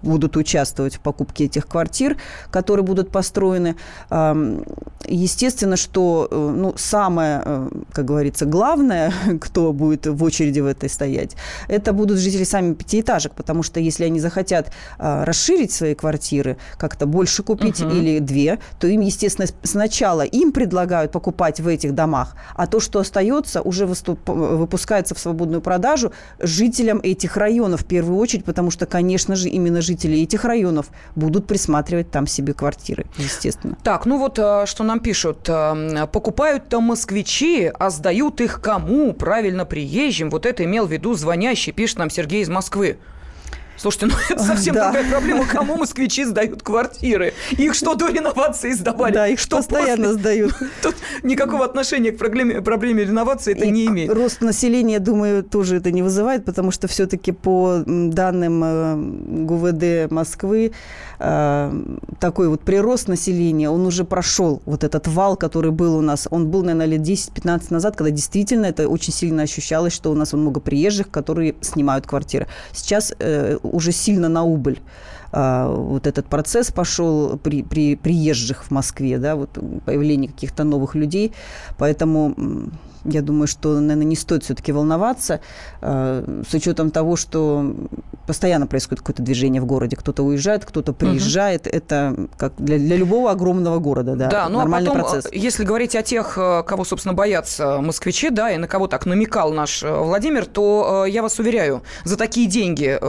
[0.01, 2.17] будут участвовать в покупке этих квартир,
[2.51, 3.75] которые будут построены.
[5.05, 10.89] Естественно, что э, ну, самое, э, как говорится, главное, кто будет в очереди в этой
[10.89, 11.35] стоять,
[11.67, 17.05] это будут жители сами пятиэтажек, потому что если они захотят а, расширить свои квартиры, как-то
[17.05, 17.91] больше купить угу.
[17.91, 22.99] или две, то им, естественно, сначала им предлагают покупать в этих домах, а то, что
[22.99, 24.27] остается, уже выступ...
[24.27, 29.81] выпускается в свободную продажу жителям этих районов в первую очередь, потому что, конечно же, именно
[29.81, 33.77] жители этих районов будут присматривать там себе квартиры, естественно.
[33.83, 35.47] Так, ну вот э, что нам пишут.
[35.47, 39.13] Э, покупают-то москвичи, а сдают их кому?
[39.13, 40.31] Правильно, приезжим.
[40.31, 42.97] Вот это имел в виду звонящий, пишет нам Сергей из Москвы.
[43.77, 44.91] Слушайте, ну это совсем да.
[44.91, 45.45] другая проблема.
[45.45, 47.33] Кому москвичи сдают квартиры?
[47.51, 49.13] Их что, до реновации сдавали?
[49.13, 50.19] Да, их что постоянно после?
[50.19, 50.53] сдают.
[50.81, 54.11] Тут никакого отношения к проблеме, проблеме реновации это И не имеет.
[54.11, 58.95] Рост населения, думаю, тоже это не вызывает, потому что все-таки по данным э,
[59.45, 60.71] ГУВД Москвы
[61.19, 61.83] э,
[62.19, 64.61] такой вот прирост населения, он уже прошел.
[64.65, 68.65] Вот этот вал, который был у нас, он был, наверное, лет 10-15 назад, когда действительно
[68.65, 72.47] это очень сильно ощущалось, что у нас много приезжих, которые снимают квартиры.
[72.73, 74.79] Сейчас э, уже сильно на убыль
[75.31, 79.49] а, вот этот процесс пошел при, при приезжих в Москве, да, вот
[79.85, 81.33] появление каких-то новых людей,
[81.77, 82.35] поэтому
[83.05, 85.39] я думаю, что, наверное, не стоит все-таки волноваться
[85.81, 87.75] э, с учетом того, что
[88.25, 89.95] постоянно происходит какое-то движение в городе.
[89.95, 91.67] Кто-то уезжает, кто-то приезжает.
[91.67, 91.75] Угу.
[91.75, 95.31] Это как для, для любого огромного города, да, да ну, нормальный а потом, процесс.
[95.33, 99.51] Если говорить о тех, э, кого, собственно, боятся москвичи, да, и на кого так намекал
[99.51, 102.99] наш э, Владимир, то я вас уверяю, за такие деньги,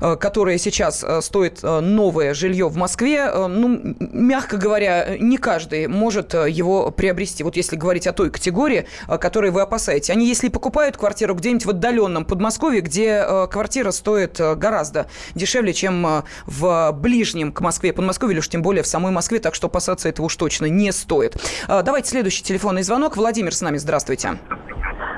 [0.00, 7.42] которые сейчас стоит новое жилье в Москве, ну, мягко говоря, не каждый может его приобрести.
[7.42, 8.86] Вот если говорить о той категории,
[9.18, 10.10] которой вы опасаетесь.
[10.10, 16.92] Они, если покупают квартиру где-нибудь в отдаленном Подмосковье, где квартира стоит гораздо дешевле, чем в
[16.92, 20.26] ближнем к Москве Подмосковье, или уж тем более в самой Москве, так что опасаться этого
[20.26, 21.36] уж точно не стоит.
[21.68, 23.16] Давайте следующий телефонный звонок.
[23.16, 24.38] Владимир с нами, здравствуйте.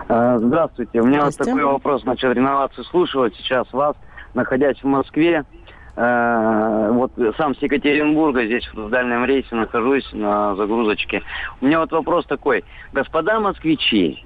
[0.08, 1.00] Здравствуйте.
[1.00, 2.04] У меня вот такой вопрос.
[2.04, 3.96] Начал реновацию слушать сейчас вас,
[4.34, 5.44] находясь в Москве.
[5.94, 11.22] Э, вот сам с Екатеринбурга, здесь в дальнем рейсе нахожусь на загрузочке.
[11.60, 12.64] У меня вот вопрос такой.
[12.92, 14.24] Господа москвичи,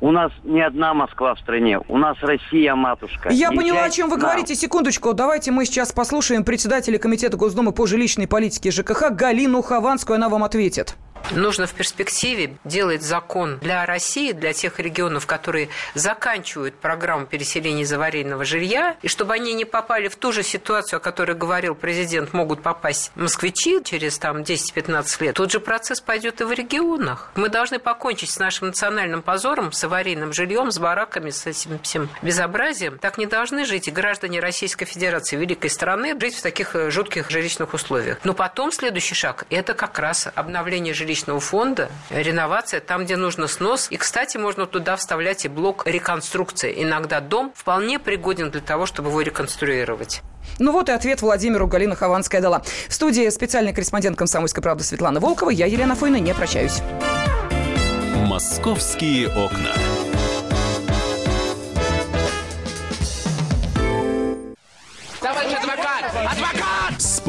[0.00, 3.30] у нас не одна Москва в стране, у нас Россия, матушка.
[3.30, 4.26] Я не поняла, о чем вы нам.
[4.26, 4.54] говорите.
[4.54, 10.28] Секундочку, давайте мы сейчас послушаем председателя Комитета Госдумы по жилищной политике ЖКХ Галину Хованскую, она
[10.28, 10.96] вам ответит.
[11.32, 17.92] Нужно в перспективе делать закон для России, для тех регионов, которые заканчивают программу переселения из
[17.92, 22.32] аварийного жилья, и чтобы они не попали в ту же ситуацию, о которой говорил президент,
[22.32, 25.34] могут попасть москвичи через там 10-15 лет.
[25.34, 27.32] Тот же процесс пойдет и в регионах.
[27.34, 32.08] Мы должны покончить с нашим национальным позором, с аварийным жильем, с бараками, с этим всем
[32.22, 32.98] безобразием.
[32.98, 37.30] Так не должны жить и граждане Российской Федерации, великой страны, жить в таких э, жутких
[37.30, 38.18] жилищных условиях.
[38.24, 43.46] Но потом следующий шаг– это как раз обновление жилищных жилищного фонда, реновация там, где нужно
[43.46, 43.86] снос.
[43.90, 46.74] И, кстати, можно туда вставлять и блок реконструкции.
[46.82, 50.22] Иногда дом вполне пригоден для того, чтобы его реконструировать.
[50.58, 52.62] Ну вот и ответ Владимиру Галина Хованская дала.
[52.88, 55.50] В студии специальный корреспондент «Комсомольской правды» Светлана Волкова.
[55.50, 56.80] Я, Елена Фойна, не прощаюсь.
[58.26, 59.72] «Московские окна».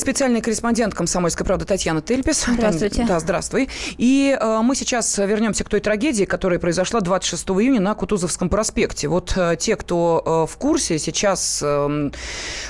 [0.00, 2.46] специальный корреспондент «Комсомольской правды» Татьяна Тельпис.
[2.48, 3.04] Здравствуйте.
[3.06, 3.68] Да, здравствуй.
[3.98, 9.08] И э, мы сейчас вернемся к той трагедии, которая произошла 26 июня на Кутузовском проспекте.
[9.08, 12.10] Вот э, те, кто э, в курсе, сейчас э,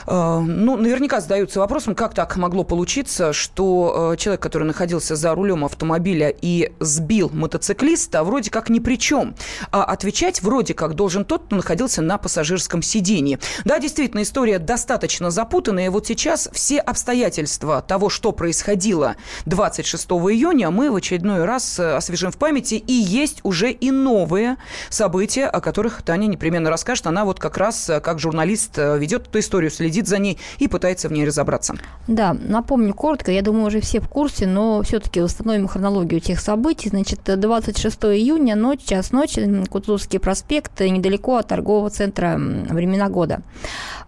[0.07, 5.35] э, ну, наверняка задаются вопросом, как так могло получиться, что э, человек, который находился за
[5.35, 9.37] рулем автомобиля и сбил мотоциклиста, вроде как ни при чем.
[9.71, 13.39] А отвечать вроде как должен тот, кто находился на пассажирском сидении.
[13.65, 15.91] Да, действительно, история достаточно запутанная.
[15.91, 19.17] Вот сейчас все обстоятельства обстоятельства того, что происходило
[19.47, 22.75] 26 июня, мы в очередной раз э, освежим в памяти.
[22.75, 24.57] И есть уже и новые
[24.89, 27.07] события, о которых Таня непременно расскажет.
[27.07, 30.69] Она вот как раз э, как журналист э, ведет эту историю, следит за ней и
[30.69, 31.75] пытается в ней разобраться.
[32.09, 36.89] Да, напомню коротко, я думаю, уже все в курсе, но все-таки восстановим хронологию тех событий.
[36.89, 43.43] Значит, 26 июня, ночь, час ночи, Кутузовский проспект, недалеко от торгового центра «Времена года».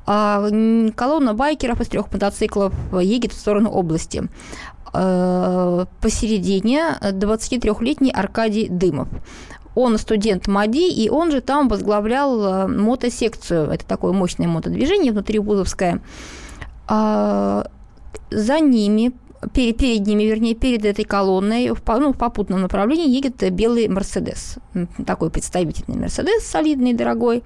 [0.04, 0.48] А
[0.96, 4.28] колонна байкеров из трех мотоциклов едет в сторону области.
[4.93, 9.09] А, посередине 23-летний Аркадий Дымов.
[9.74, 13.70] Он студент МАДИ, и он же там возглавлял а, мотосекцию.
[13.70, 16.01] Это такое мощное мотодвижение внутри Вузовское.
[16.88, 19.12] За ними
[19.53, 24.57] перед, перед ними, вернее, перед этой колонной в, ну, в попутном направлении едет белый Мерседес.
[25.07, 27.43] Такой представительный Мерседес, солидный, дорогой.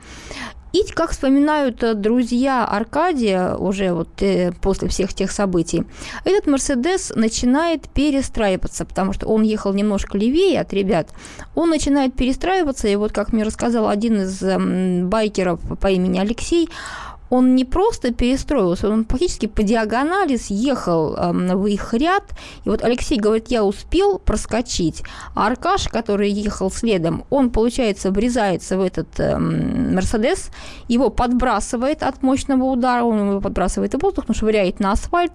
[0.76, 5.84] И, как вспоминают э, друзья Аркадия уже вот э, после всех тех событий,
[6.24, 11.08] этот Мерседес начинает перестраиваться, потому что он ехал немножко левее от ребят.
[11.54, 16.68] Он начинает перестраиваться, и вот, как мне рассказал один из эм, байкеров по имени Алексей,
[17.30, 22.24] он не просто перестроился, он практически по диагонали съехал э, в их ряд.
[22.64, 25.02] И вот Алексей говорит, я успел проскочить,
[25.34, 30.50] а Аркаш, который ехал следом, он, получается, врезается в этот э, Мерседес,
[30.88, 35.32] его подбрасывает от мощного удара, он его подбрасывает в воздух, но швыряет на асфальт.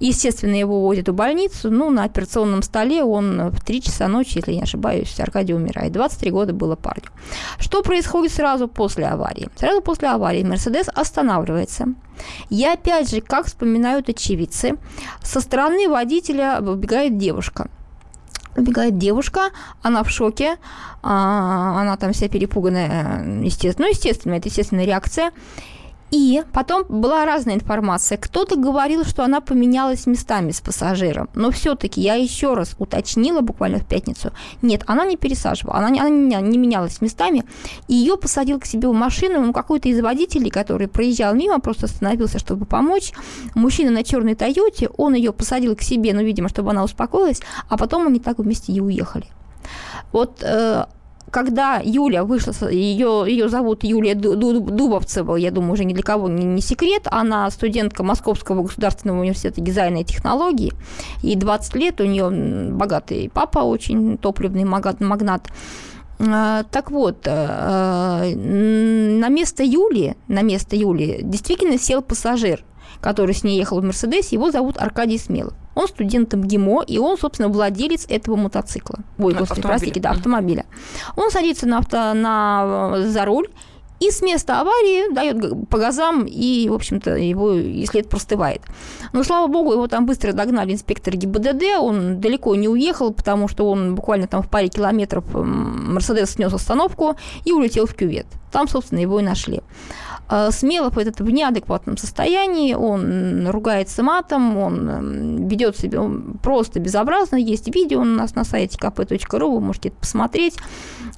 [0.00, 1.70] Естественно, его увозят в больницу.
[1.70, 5.92] Ну, на операционном столе он в 3 часа ночи, если не ошибаюсь, Аркадий умирает.
[5.92, 7.10] 23 года было парню.
[7.58, 9.48] Что происходит сразу после аварии?
[9.56, 11.86] Сразу после аварии Мерседес останавливается останавливается.
[12.50, 14.76] И опять же, как вспоминают очевидцы,
[15.22, 17.68] со стороны водителя выбегает девушка.
[18.56, 19.50] Убегает девушка,
[19.82, 20.56] она в шоке,
[21.02, 25.30] а, она там вся перепуганная, естественно, ну, естественно, это естественная реакция.
[26.10, 28.16] И потом была разная информация.
[28.18, 31.28] Кто-то говорил, что она поменялась местами с пассажиром.
[31.34, 34.32] Но все-таки я еще раз уточнила буквально в пятницу.
[34.62, 37.44] Нет, она не пересаживала, она не, она не менялась местами.
[37.88, 42.38] Ее посадил к себе в машину ну, какой-то из водителей, который проезжал мимо, просто остановился,
[42.38, 43.12] чтобы помочь.
[43.54, 47.76] Мужчина на черной Тойоте, он ее посадил к себе, ну, видимо, чтобы она успокоилась, а
[47.76, 49.26] потом они так вместе и уехали.
[50.12, 50.86] Вот э,
[51.30, 56.44] когда Юля вышла, ее, ее зовут Юлия Дубовцева, я думаю, уже ни для кого не,
[56.44, 60.72] не секрет, она студентка Московского государственного университета дизайна и технологий,
[61.22, 62.30] и 20 лет, у нее
[62.72, 65.48] богатый папа, очень топливный магнат.
[66.20, 72.64] А, так вот, э, на место Юли, на место Юли действительно сел пассажир,
[73.00, 75.54] который с ней ехал в Мерседесе, его зовут Аркадий Смелов.
[75.74, 79.00] Он студент МГИМО, и он, собственно, владелец этого мотоцикла.
[79.18, 80.66] Ой, господи, простите, да, автомобиля.
[81.16, 83.48] Он садится на, авто, на, за руль
[84.00, 88.62] и с места аварии дает по газам, и, в общем-то, его и след простывает.
[89.12, 93.68] Но, слава богу, его там быстро догнали инспекторы ГИБДД, он далеко не уехал, потому что
[93.68, 98.26] он буквально там в паре километров Мерседес снес остановку и улетел в кювет.
[98.52, 99.62] Там, собственно, его и нашли.
[100.28, 106.02] А, Смелов этот в неадекватном состоянии, он ругается матом, он ведет себя
[106.42, 107.36] просто безобразно.
[107.36, 110.56] Есть видео у нас на сайте kp.ru, вы можете это посмотреть.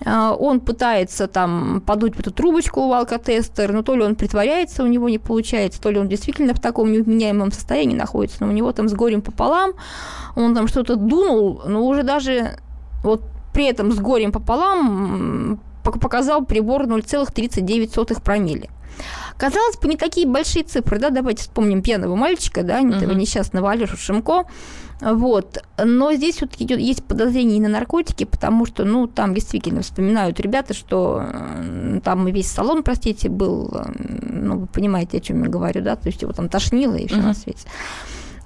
[0.04, 4.84] А, он пытается там подуть в эту трубочку у алкотестера, но то ли он притворяется,
[4.84, 8.54] у него не получается, то ли он действительно в таком невменяемом состоянии находится, но у
[8.54, 9.72] него там с горем пополам,
[10.36, 12.58] он там что-то дунул, но уже даже
[13.02, 18.70] вот при этом с горем пополам показал прибор 0,39 промилле.
[19.36, 22.96] Казалось бы, не такие большие цифры, да, давайте вспомним пьяного мальчика, да, uh-huh.
[22.96, 24.44] этого несчастного Алешу Шимко,
[25.00, 25.62] вот.
[25.82, 30.38] Но здесь вот идет, есть подозрение и на наркотики, потому что, ну, там действительно вспоминают
[30.40, 31.24] ребята, что
[32.04, 36.08] там и весь салон, простите, был, ну, вы понимаете, о чем я говорю, да, то
[36.08, 37.22] есть его там тошнило и все uh-huh.
[37.22, 37.66] на свете.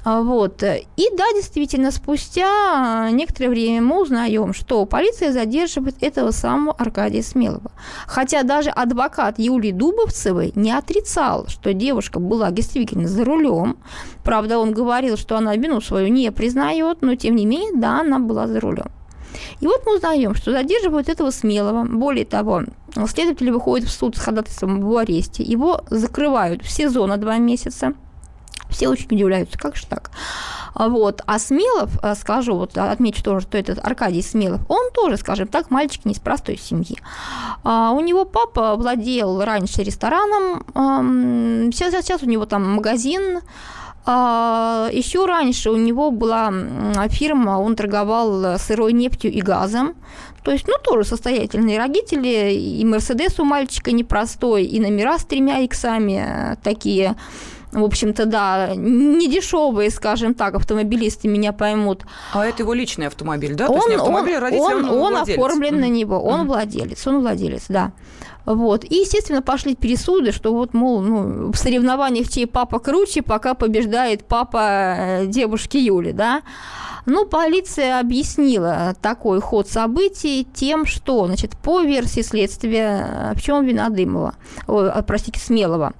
[0.04, 0.62] А, вот.
[0.62, 7.72] И да, действительно, спустя некоторое время мы узнаем, что полиция задерживает этого самого Аркадия Смелого.
[8.06, 13.78] Хотя даже адвокат Юлии Дубовцевой не отрицал, что девушка была действительно за рулем.
[14.22, 18.18] Правда, он говорил, что она вину свою не признает, но тем не менее, да, она
[18.18, 18.90] была за рулем.
[19.60, 21.84] И вот мы узнаем, что задерживают этого смелого.
[21.84, 22.64] Более того,
[23.08, 25.42] следователи выходят в суд с ходатайством об аресте.
[25.42, 27.94] Его закрывают в СИЗО на два месяца.
[28.74, 30.10] Все очень удивляются, как же так?
[30.74, 31.22] Вот.
[31.26, 35.70] А Смелов, э, скажу, вот отмечу тоже, что этот Аркадий Смелов, он тоже, скажем так,
[35.70, 36.98] мальчик не из простой семьи.
[37.62, 40.64] А у него папа владел раньше рестораном,
[41.72, 43.40] сейчас, сейчас у него там магазин,
[44.06, 46.52] а, еще раньше у него была
[47.08, 49.94] фирма, он торговал сырой нефтью и газом.
[50.42, 52.52] То есть, ну, тоже состоятельные родители.
[52.52, 57.16] И Мерседес у мальчика непростой, и номера с тремя иксами э, такие
[57.74, 62.04] в общем-то, да, не дешевые, скажем так, автомобилисты меня поймут.
[62.32, 63.68] А это его личный автомобиль, да?
[63.68, 66.46] Он, То есть не автомобиль, он, родитель, он, он, он оформлен на него, он mm.
[66.46, 67.92] владелец, он владелец, да.
[68.44, 68.84] Вот.
[68.84, 74.24] И, естественно, пошли пересуды, что вот, мол, ну, в соревнованиях чей папа круче, пока побеждает
[74.26, 76.42] папа э, девушки Юли, да.
[77.06, 83.88] Ну, полиция объяснила такой ход событий тем, что, значит, по версии следствия, в чем вина
[83.90, 84.34] Дымова,
[84.66, 85.92] ой, а, простите, Смелого,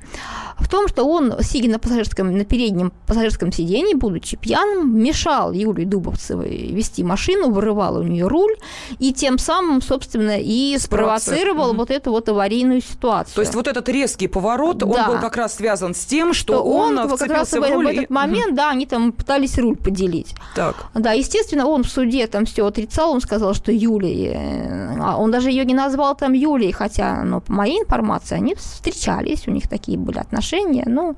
[0.59, 5.84] в том, что он, сидя на пассажирском, на переднем пассажирском сиденье, будучи пьяным, мешал Юлии
[5.84, 8.55] Дубовцевой вести машину, вырывал у нее руль,
[8.98, 11.78] и тем самым, собственно, и спровоцировал угу.
[11.78, 13.34] вот эту вот аварийную ситуацию.
[13.34, 14.86] То есть вот этот резкий поворот, да.
[14.86, 17.61] он был как раз связан с тем, что, что он, он как раз в, в,
[17.61, 18.12] в этот и...
[18.12, 20.34] момент, да, они там пытались руль поделить.
[20.55, 20.86] Так.
[20.95, 25.30] Да, естественно, он в суде там все отрицал, он сказал, что Юлия, э, а он
[25.32, 29.68] даже ее не назвал там Юлией, хотя, ну, по моей информации, они встречались, у них
[29.68, 31.16] такие были отношения, ну,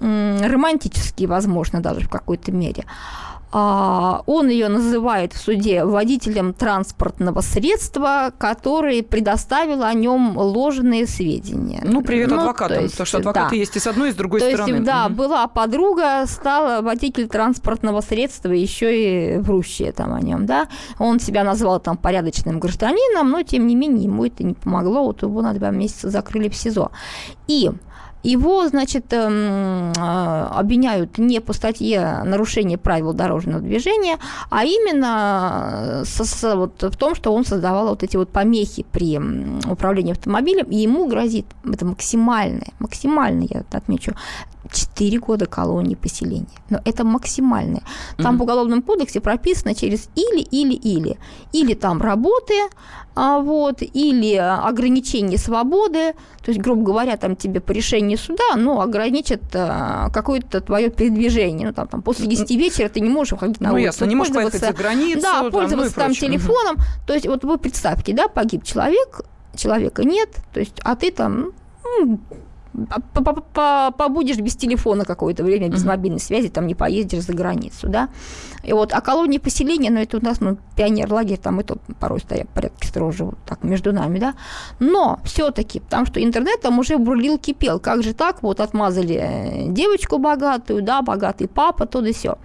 [0.00, 2.84] романтические, возможно, даже в какой-то мере.
[3.54, 11.82] А, он ее называет в суде водителем транспортного средства, который предоставил о нем ложные сведения.
[11.84, 13.56] Ну, привет ну, адвокатам, то есть, потому что адвокаты да.
[13.56, 14.70] есть и с одной, и с другой то стороны.
[14.70, 20.46] Есть, да, mm была подруга, стала водитель транспортного средства, еще и врущая там о нем,
[20.46, 20.68] да.
[20.98, 25.22] Он себя назвал там порядочным гражданином, но, тем не менее, ему это не помогло, вот
[25.22, 26.90] его на два месяца закрыли в СИЗО.
[27.46, 27.70] И
[28.22, 34.18] его, значит, эм, а, обвиняют не по статье нарушения правил дорожного движения,
[34.50, 39.18] а именно со, со, вот, в том, что он создавал вот эти вот помехи при
[39.68, 44.14] управлении автомобилем, и ему грозит, это максимальное, максимальное, я отмечу,
[44.70, 46.46] 4 года колонии поселения.
[46.70, 47.82] Но это максимальное.
[48.16, 48.38] Там mm-hmm.
[48.38, 51.18] в Уголовном кодексе прописано через или, или, или.
[51.52, 52.54] Или там работы,
[53.14, 58.80] а, вот, или ограничение свободы, то есть, грубо говоря, там тебе по решению суда, ну,
[58.80, 63.60] ограничат а, какое-то твое передвижение, ну, там, там после 10 вечера ты не можешь выходить
[63.60, 63.86] на ну, улицу.
[63.86, 65.20] ясно, не можешь поехать за границу.
[65.20, 66.82] Да, пользоваться там, ну, там телефоном, угу.
[67.06, 69.22] то есть, вот вы представьте, да, погиб человек,
[69.54, 71.52] человека нет, то есть, а ты там
[71.84, 72.18] ну,
[73.96, 78.08] побудешь без телефона какое-то время, без мобильной связи, там не поездишь за границу, да.
[78.62, 82.20] И вот, а колонии поселения, ну, это у нас, ну, пионер-лагерь, там и то порой
[82.20, 84.34] стоят порядке строже, вот так, между нами, да.
[84.78, 87.78] Но все таки потому что интернет там уже бурлил, кипел.
[87.78, 92.38] Как же так, вот отмазали э, девочку богатую, да, богатый папа, то да все.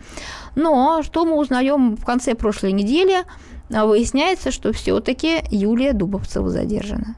[0.56, 3.24] Но что мы узнаем в конце прошлой недели?
[3.70, 7.16] Выясняется, что все-таки Юлия Дубовцева задержана.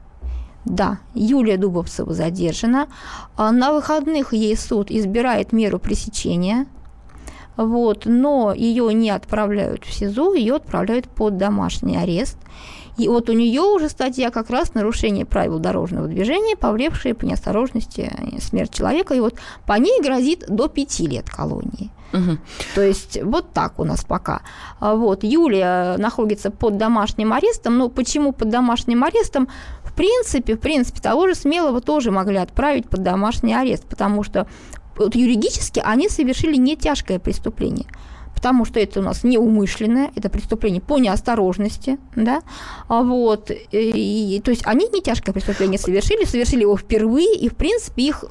[0.64, 2.88] Да, Юлия Дубовцева задержана.
[3.36, 6.66] А на выходных ей суд избирает меру пресечения,
[7.56, 12.38] вот, но ее не отправляют в СИЗО, ее отправляют под домашний арест.
[12.96, 18.12] И вот у нее уже статья как раз нарушение правил дорожного движения, повлекшее по неосторожности
[18.40, 19.14] смерть человека.
[19.14, 19.36] И вот
[19.66, 21.90] по ней грозит до пяти лет колонии.
[22.12, 22.38] Угу.
[22.74, 24.42] То есть вот так у нас пока.
[24.80, 27.78] А вот Юлия находится под домашним арестом.
[27.78, 29.48] Но почему под домашним арестом?
[30.00, 34.46] Принципе, в принципе, того же Смелого тоже могли отправить под домашний арест, потому что
[34.96, 37.86] вот юридически они совершили не тяжкое преступление
[38.34, 42.40] потому что это у нас неумышленное, это преступление по неосторожности, да,
[42.88, 47.50] а вот, и, и, то есть они не тяжкое преступление совершили, совершили его впервые, и,
[47.50, 48.24] в принципе, их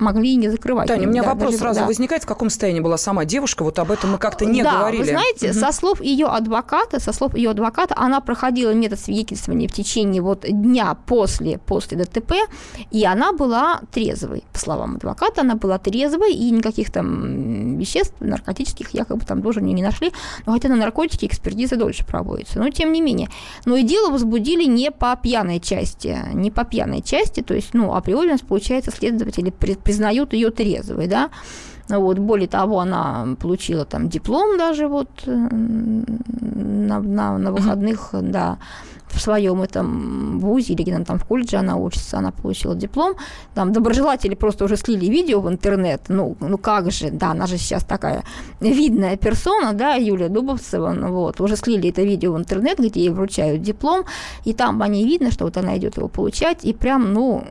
[0.00, 0.88] могли и не закрывать.
[0.88, 1.86] Таня, у меня да, вопрос даже, сразу да.
[1.86, 5.02] возникает, в каком состоянии была сама девушка, вот об этом мы как-то не да, говорили.
[5.02, 5.58] вы знаете, угу.
[5.58, 10.44] со слов ее адвоката, со слов ее адвоката, она проходила метод свидетельствования в течение вот
[10.48, 12.34] дня после, после ДТП,
[12.90, 18.90] и она была трезвой, по словам адвоката, она была трезвой, и никаких там веществ наркотических
[18.90, 20.12] якобы там тоже не, нашли,
[20.46, 23.28] но хотя на наркотики экспертиза дольше проводится, но тем не менее.
[23.64, 27.94] Но и дело возбудили не по пьяной части, не по пьяной части, то есть, ну,
[27.94, 29.50] априори у нас, получается, следователи
[29.90, 31.30] признают ее трезвой, да.
[31.88, 38.30] Вот, более того, она получила там диплом даже вот э, на, на, на выходных, mm-hmm.
[38.30, 38.58] да,
[39.08, 43.14] в своем этом вузе или где-то там в колледже она учится, она получила диплом.
[43.54, 46.02] Там доброжелатели просто уже слили видео в интернет.
[46.08, 48.22] Ну, ну как же, да, она же сейчас такая
[48.60, 53.10] видная персона, да, Юлия Дубовцева, ну, вот, уже слили это видео в интернет, где ей
[53.10, 54.04] вручают диплом,
[54.44, 57.42] и там по ней видно, что вот она идет его получать, и прям, ну,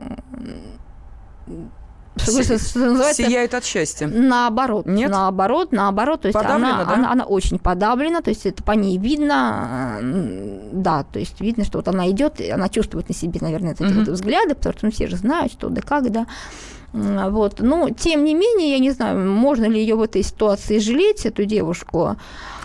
[2.16, 4.06] что, что, что называется, сияет от счастья.
[4.06, 4.86] Наоборот.
[4.86, 5.10] Нет?
[5.10, 6.22] Наоборот, наоборот.
[6.22, 6.94] То есть подавлена, она, да?
[6.94, 9.98] она, она очень подавлена, то есть это по ней видно,
[10.72, 13.98] да, то есть видно, что вот она идет, она чувствует на себе, наверное, эти mm-hmm.
[14.00, 16.26] вот взгляды, потому что ну, все же знают, что да как, да.
[16.92, 17.60] Вот.
[17.60, 21.44] Но, тем не менее, я не знаю, можно ли ее в этой ситуации жалеть, эту
[21.44, 22.16] девушку.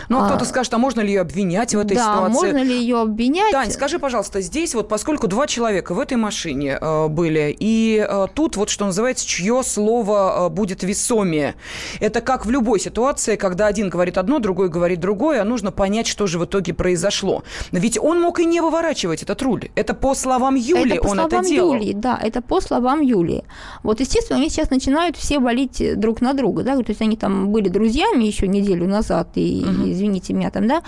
[0.09, 2.33] Ну, а, кто-то скажет, а можно ли ее обвинять в этой да, ситуации?
[2.33, 3.51] можно ли ее обвинять?
[3.51, 8.27] Тань, скажи, пожалуйста, здесь вот поскольку два человека в этой машине э, были, и э,
[8.33, 11.55] тут вот, что называется, чье слово э, будет весомее.
[11.99, 16.07] Это как в любой ситуации, когда один говорит одно, другой говорит другое, а нужно понять,
[16.07, 17.43] что же в итоге произошло.
[17.71, 19.69] Ведь он мог и не выворачивать этот руль.
[19.75, 21.73] Это по словам Юли это по он словам это делал.
[21.73, 23.43] Юлии, да, это по словам Юлии.
[23.83, 27.49] Вот, естественно, они сейчас начинают все валить друг на друга, да, то есть они там
[27.49, 30.81] были друзьями еще неделю назад, и, угу извините меня там, да,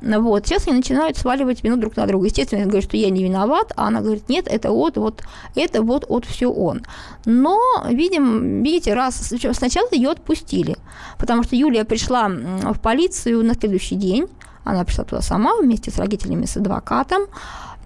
[0.00, 2.26] вот, сейчас они начинают сваливать вину друг на друга.
[2.26, 5.22] Естественно, он говорит, что я не виноват, а она говорит, нет, это вот, вот,
[5.54, 6.82] это вот, вот все он.
[7.24, 10.76] Но, видим, видите, раз сначала ее отпустили,
[11.18, 14.26] потому что Юлия пришла в полицию на следующий день,
[14.64, 17.22] она пришла туда сама вместе с родителями, с адвокатом,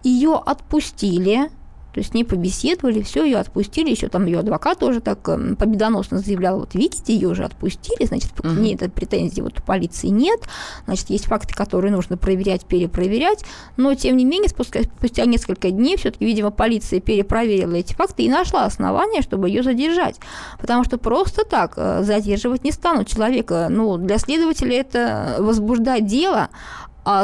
[0.03, 1.51] ее отпустили,
[1.93, 5.57] то есть с ней побеседовали, все, ее отпустили, еще там ее адвокат тоже так эм,
[5.57, 10.09] победоносно заявлял, вот видите, ее уже отпустили, значит, к ней этой претензии вот у полиции
[10.09, 10.41] нет,
[10.85, 13.45] значит, есть факты, которые нужно проверять, перепроверять,
[13.77, 18.29] но, тем не менее, спустя, спустя несколько дней все-таки, видимо, полиция перепроверила эти факты и
[18.29, 20.17] нашла основания, чтобы ее задержать,
[20.61, 23.09] потому что просто так э, задерживать не станут.
[23.09, 26.51] Человека, ну, для следователя это возбуждать дело,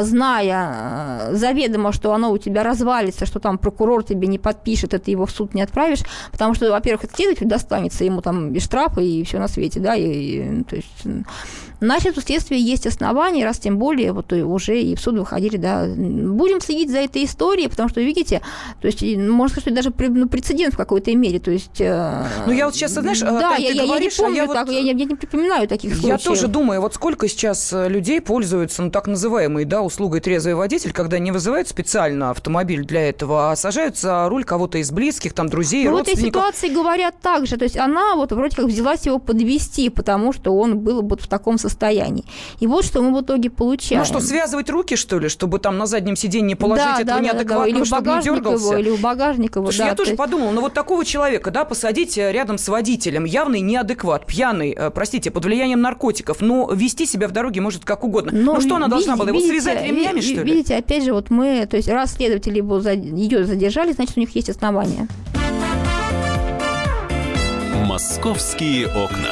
[0.01, 5.11] зная э, заведомо, что оно у тебя развалится, что там прокурор тебе не подпишет, это
[5.11, 9.23] его в суд не отправишь, потому что, во-первых, следователь достанется ему там и штрафы, и
[9.23, 11.25] все на свете, да, и, и то есть
[11.79, 15.85] Значит, у следствия есть основания, раз тем более вот уже и в суд выходили, да.
[15.85, 18.41] Будем следить за этой историей, потому что, видите,
[18.81, 21.79] то есть, можно сказать, даже ну, прецедент в какой-то мере, то есть...
[21.79, 24.53] Э, ну, я вот сейчас, знаешь, да, ты я, говоришь, я не помню а я,
[24.53, 24.73] так, вот...
[24.73, 26.19] я, я не припоминаю таких случаев.
[26.21, 30.55] Я тоже думаю, вот сколько сейчас э, людей пользуются, ну, так называемой да, услугой трезвый
[30.55, 35.33] водитель, когда не вызывают специально автомобиль для этого, а сажают за руль кого-то из близких,
[35.33, 36.41] там, друзей, ну, в этой родственников.
[36.41, 37.57] ситуации говорят так же.
[37.57, 41.27] То есть она вот вроде как взялась его подвести, потому что он был вот в
[41.27, 42.23] таком состоянии.
[42.59, 44.01] И вот что мы в итоге получаем.
[44.01, 47.19] Ну что, связывать руки, что ли, чтобы там на заднем сиденье положить да, этого да,
[47.19, 47.77] неадекватного, да, да.
[47.77, 48.65] Или чтобы не багажник дергался?
[48.65, 51.51] его, или в багажник его, да, я то тоже есть- подумала, ну вот такого человека,
[51.51, 56.69] да, посадить э, рядом с водителем, явный неадекват, пьяный, э, простите, под влиянием наркотиков, но
[56.71, 58.31] вести себя в дороге может как угодно.
[58.33, 60.51] Но ну что она должна видите- была, его видите, связать ремнями, что ли?
[60.51, 64.35] Видите, опять же, вот мы, то есть раз следователи его, ее задержали, значит, у них
[64.35, 65.07] есть основания.
[67.85, 69.31] «Московские окна».